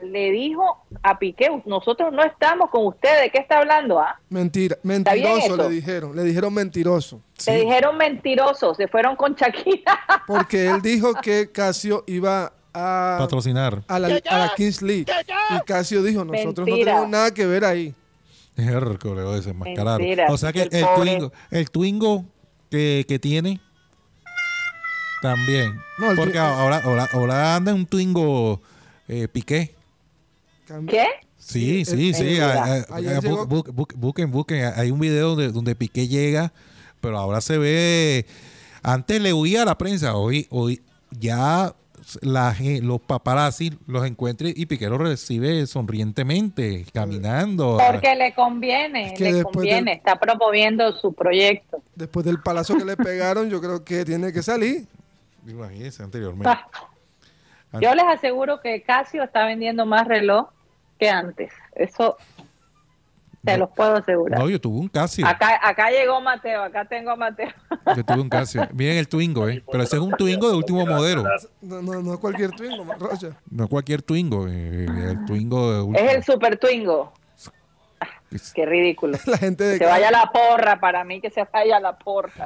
le 0.02 0.30
dijo 0.30 0.84
a 1.02 1.18
Piqué, 1.18 1.62
nosotros 1.66 2.12
no 2.12 2.22
estamos 2.22 2.70
con 2.70 2.86
ustedes, 2.86 3.22
¿de 3.22 3.30
qué 3.30 3.38
está 3.38 3.58
hablando? 3.58 4.00
Ah? 4.00 4.18
Mentira, 4.28 4.78
mentiroso 4.82 5.56
le 5.56 5.68
dijeron, 5.68 6.16
le 6.16 6.24
dijeron 6.24 6.54
mentiroso. 6.54 7.20
Le 7.46 7.60
dijeron 7.60 7.96
mentiroso, 7.96 8.74
se 8.74 8.88
fueron 8.88 9.16
con 9.16 9.34
Shakira. 9.34 10.00
Porque 10.26 10.66
él 10.68 10.82
dijo 10.82 11.14
que 11.14 11.50
Casio 11.52 12.04
iba 12.06 12.52
a 12.72 13.16
patrocinar 13.18 13.82
a 13.88 13.98
la, 13.98 14.20
a 14.28 14.38
la 14.38 14.52
Kings 14.56 14.80
League. 14.82 15.06
Y 15.50 15.60
Casio 15.66 16.02
dijo, 16.02 16.24
nosotros 16.24 16.66
no 16.66 16.76
tenemos 16.76 17.08
nada 17.08 17.32
que 17.32 17.46
ver 17.46 17.64
ahí. 17.64 17.94
O 20.28 20.36
sea 20.36 20.52
que 20.52 20.62
el, 20.62 20.86
twingo, 20.94 21.32
el 21.50 21.70
twingo 21.70 22.24
que, 22.70 23.04
que 23.08 23.18
tiene 23.18 23.60
también. 25.20 25.80
Porque 26.16 26.38
ahora, 26.38 26.80
ahora, 26.84 27.08
ahora 27.12 27.56
anda 27.56 27.74
un 27.74 27.86
Twingo 27.86 28.60
eh, 29.08 29.28
Piqué. 29.28 29.74
¿Qué? 30.88 31.06
Sí, 31.36 31.84
sí, 31.84 32.14
sí. 32.14 32.38
busquen, 33.96 34.30
busquen. 34.30 34.72
Hay 34.76 34.90
un 34.90 35.00
video 35.00 35.30
donde, 35.30 35.50
donde 35.50 35.74
Piqué 35.74 36.06
llega, 36.06 36.52
pero 37.00 37.18
ahora 37.18 37.40
se 37.40 37.58
ve. 37.58 38.26
Antes 38.82 39.20
le 39.20 39.32
huía 39.32 39.62
a 39.62 39.64
la 39.66 39.76
prensa, 39.76 40.14
hoy, 40.14 40.46
hoy 40.50 40.80
ya 41.10 41.74
la, 42.22 42.54
los 42.82 43.00
paparazzi 43.00 43.72
los 43.86 44.06
encuentra 44.06 44.48
y 44.48 44.66
Piqué 44.66 44.88
los 44.88 44.98
recibe 44.98 45.66
sonrientemente, 45.66 46.84
caminando. 46.92 47.78
Porque 47.84 48.14
le 48.14 48.34
conviene, 48.34 49.14
le 49.18 49.42
conviene, 49.42 49.92
está 49.92 50.16
promoviendo 50.18 50.92
su 50.92 51.12
proyecto. 51.12 51.82
Después 51.94 52.24
del 52.24 52.40
palazo 52.40 52.76
que 52.76 52.84
le 52.84 52.96
pegaron, 52.96 53.50
yo 53.50 53.60
creo 53.60 53.84
que 53.84 54.04
tiene 54.04 54.32
que 54.32 54.42
salir. 54.42 54.86
Imagínense 55.46 56.02
anteriormente. 56.02 56.50
Yo 57.80 57.94
les 57.94 58.04
aseguro 58.04 58.60
que 58.60 58.82
Casio 58.82 59.22
está 59.22 59.46
vendiendo 59.46 59.86
más 59.86 60.06
reloj 60.06 60.48
que 60.98 61.08
antes. 61.08 61.52
Eso 61.74 62.16
te 63.44 63.56
los 63.56 63.70
puedo 63.70 63.96
asegurar. 63.96 64.38
No, 64.38 64.48
yo 64.48 64.60
tuve 64.60 64.78
un 64.78 64.88
Casio. 64.88 65.26
Acá, 65.26 65.58
acá 65.62 65.90
llegó 65.90 66.20
Mateo, 66.20 66.62
acá 66.62 66.84
tengo 66.84 67.10
a 67.10 67.16
Mateo. 67.16 67.48
Yo 67.96 68.04
tuve 68.04 68.20
un 68.20 68.28
Casio. 68.28 68.68
Miren 68.72 68.98
el 68.98 69.08
Twingo, 69.08 69.48
¿eh? 69.48 69.64
Pero 69.70 69.82
ese 69.82 69.96
es 69.96 70.02
un 70.02 70.12
Twingo 70.12 70.50
de 70.50 70.56
último 70.56 70.84
modelo. 70.84 71.24
No, 71.60 71.80
no, 71.80 72.02
no 72.02 72.14
es 72.14 72.20
cualquier 72.20 72.50
Twingo, 72.50 72.84
Rocha. 72.98 73.36
No 73.50 73.64
es 73.64 73.70
cualquier 73.70 74.02
Twingo. 74.02 74.46
Eh, 74.48 74.84
el 74.84 75.24
Twingo 75.24 75.72
de 75.72 75.80
último. 75.80 76.06
Es 76.06 76.14
el 76.14 76.24
Super 76.24 76.58
Twingo. 76.58 77.12
Qué 78.54 78.64
ridículo. 78.64 79.18
La 79.26 79.38
gente 79.38 79.64
de 79.64 79.78
que 79.78 79.84
se 79.84 79.90
vaya 79.90 80.08
a 80.08 80.12
la 80.12 80.30
porra, 80.32 80.78
para 80.78 81.02
mí 81.04 81.20
que 81.20 81.30
se 81.30 81.44
vaya 81.52 81.78
a 81.78 81.80
la 81.80 81.98
porra. 81.98 82.44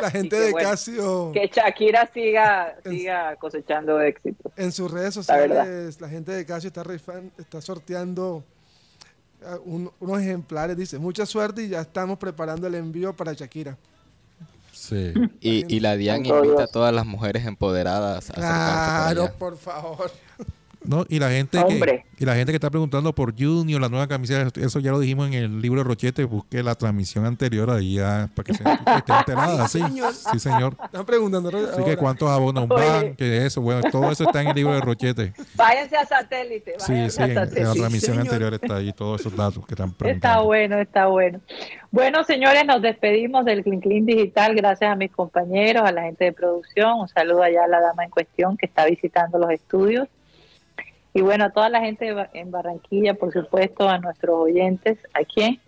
La, 0.00 0.10
gente 0.10 0.38
de 0.38 0.52
Casio. 0.54 1.30
Que 1.32 1.50
Shakira 1.52 2.08
siga, 2.12 2.76
siga 2.84 3.36
cosechando 3.36 4.00
éxito. 4.00 4.50
En 4.56 4.72
sus 4.72 4.90
redes 4.90 5.12
sociales, 5.12 6.00
la, 6.00 6.08
gente 6.08 6.32
de 6.32 6.46
Casio 6.46 6.68
está, 6.68 6.82
está 7.38 7.60
sorteando 7.60 8.44
ah, 9.44 9.58
unos 9.64 10.20
ejemplares. 10.20 10.76
Dice, 10.76 10.98
mucha 10.98 11.26
suerte 11.26 11.64
y 11.64 11.68
ya 11.68 11.80
estamos 11.80 12.18
preparando 12.18 12.66
el 12.66 12.74
envío 12.74 13.14
para 13.14 13.32
Shakira. 13.32 13.76
Sí. 14.72 15.14
Y, 15.40 15.74
y 15.74 15.80
la 15.80 15.96
DIAN 15.96 16.26
invita 16.26 16.64
a 16.64 16.66
todas 16.66 16.94
las 16.94 17.06
mujeres 17.06 17.46
empoderadas 17.46 18.30
a 18.30 18.34
Claro, 18.34 19.32
por 19.38 19.56
favor. 19.56 20.10
No, 20.86 21.04
y 21.08 21.18
la 21.18 21.30
gente 21.30 21.58
que, 21.66 22.04
y 22.18 22.24
la 22.24 22.34
gente 22.34 22.52
que 22.52 22.56
está 22.56 22.70
preguntando 22.70 23.14
por 23.14 23.34
Junior, 23.36 23.80
la 23.80 23.88
nueva 23.88 24.06
camiseta, 24.06 24.60
eso 24.60 24.78
ya 24.78 24.90
lo 24.90 25.00
dijimos 25.00 25.28
en 25.28 25.34
el 25.34 25.60
libro 25.60 25.80
de 25.80 25.84
Rochete, 25.84 26.24
busque 26.24 26.62
la 26.62 26.74
transmisión 26.74 27.26
anterior 27.26 27.70
ahí 27.70 27.94
ya 27.94 28.30
para 28.34 28.44
que 28.44 28.54
se 28.54 28.62
esté 28.96 29.12
enterada, 29.12 29.68
sí. 29.68 29.80
Sí, 30.32 30.38
señor. 30.38 30.76
Están 30.82 31.04
preguntando. 31.04 31.48
Así 31.48 31.84
que 31.84 31.96
cuántos 31.96 32.30
abonos 32.30 32.68
van, 32.68 33.16
que 33.16 33.44
eso, 33.44 33.60
bueno, 33.60 33.82
todo 33.90 34.10
eso 34.10 34.24
está 34.24 34.42
en 34.42 34.48
el 34.48 34.54
libro 34.54 34.74
de 34.74 34.80
Rochete. 34.80 35.32
Váyanse 35.54 35.96
a 35.96 36.06
satélite. 36.06 36.74
sí, 36.78 37.10
sí, 37.10 37.22
en, 37.22 37.34
la 37.34 37.46
transmisión 37.48 38.18
anterior 38.18 38.54
está 38.54 38.76
ahí 38.76 38.92
todos 38.92 39.20
esos 39.20 39.36
datos 39.36 39.66
que 39.66 39.74
están 39.74 39.92
preguntando. 39.92 40.28
Está 40.28 40.40
bueno, 40.42 40.78
está 40.78 41.06
bueno. 41.06 41.40
Bueno, 41.90 42.24
señores, 42.24 42.64
nos 42.66 42.82
despedimos 42.82 43.44
del 43.44 43.62
Clean 43.62 43.80
Clean 43.80 44.06
Digital. 44.06 44.54
Gracias 44.54 44.90
a 44.90 44.96
mis 44.96 45.10
compañeros, 45.10 45.82
a 45.84 45.92
la 45.92 46.02
gente 46.02 46.26
de 46.26 46.32
producción. 46.32 47.00
Un 47.00 47.08
saludo 47.08 47.42
allá 47.42 47.64
a 47.64 47.68
la 47.68 47.80
dama 47.80 48.04
en 48.04 48.10
cuestión 48.10 48.56
que 48.56 48.66
está 48.66 48.84
visitando 48.84 49.38
los 49.38 49.50
estudios. 49.50 50.08
Y 51.16 51.22
bueno, 51.22 51.46
a 51.46 51.50
toda 51.50 51.70
la 51.70 51.80
gente 51.80 52.14
en 52.34 52.50
Barranquilla, 52.50 53.14
por 53.14 53.32
supuesto, 53.32 53.88
a 53.88 53.96
nuestros 53.96 54.36
oyentes 54.38 54.98
aquí. 55.14 55.58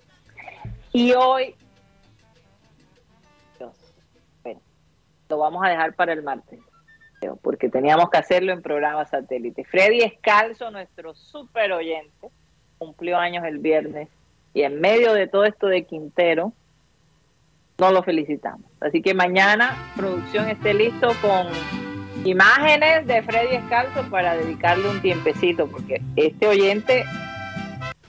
Y 0.92 1.14
hoy, 1.14 1.54
bueno, 4.42 4.60
lo 5.30 5.38
vamos 5.38 5.64
a 5.64 5.70
dejar 5.70 5.94
para 5.94 6.12
el 6.12 6.22
martes, 6.22 6.60
porque 7.40 7.70
teníamos 7.70 8.10
que 8.10 8.18
hacerlo 8.18 8.52
en 8.52 8.60
programa 8.60 9.06
satélite. 9.06 9.64
Freddy 9.64 10.02
Escalzo, 10.02 10.70
nuestro 10.70 11.14
super 11.14 11.72
oyente, 11.72 12.28
cumplió 12.76 13.16
años 13.16 13.42
el 13.46 13.56
viernes 13.56 14.10
y 14.52 14.64
en 14.64 14.78
medio 14.82 15.14
de 15.14 15.28
todo 15.28 15.46
esto 15.46 15.66
de 15.66 15.86
Quintero, 15.86 16.52
no 17.78 17.90
lo 17.90 18.02
felicitamos. 18.02 18.70
Así 18.80 19.00
que 19.00 19.14
mañana 19.14 19.74
producción 19.96 20.50
esté 20.50 20.74
listo 20.74 21.08
con 21.22 21.46
imágenes 22.24 23.06
de 23.06 23.22
Freddy 23.22 23.56
Escalzo 23.56 24.08
para 24.10 24.36
dedicarle 24.36 24.88
un 24.88 25.00
tiempecito, 25.00 25.66
porque 25.66 26.00
este 26.16 26.46
oyente 26.46 27.04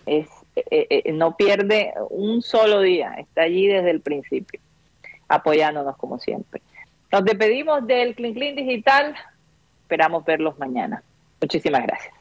es, 0.06 0.28
eh, 0.56 0.64
eh, 0.70 1.02
eh, 1.06 1.12
no 1.14 1.36
pierde 1.36 1.94
un 2.10 2.42
solo 2.42 2.82
día, 2.82 3.14
está 3.18 3.44
allí 3.44 3.68
desde 3.68 3.92
el 3.92 4.02
principio, 4.02 4.60
apoyándonos 5.28 5.98
como 5.98 6.20
siempre. 6.20 6.62
Nos 7.12 7.24
despedimos 7.24 7.86
del 7.88 8.16
Clean 8.16 8.34
Clean 8.34 8.56
Digital, 8.56 9.16
esperamos 9.82 10.24
verlos 10.26 10.58
mañana. 10.60 11.02
Muchísimas 11.42 11.84
gracias. 11.84 12.14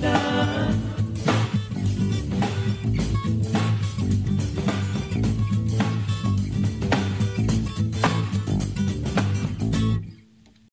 done. 0.00 0.79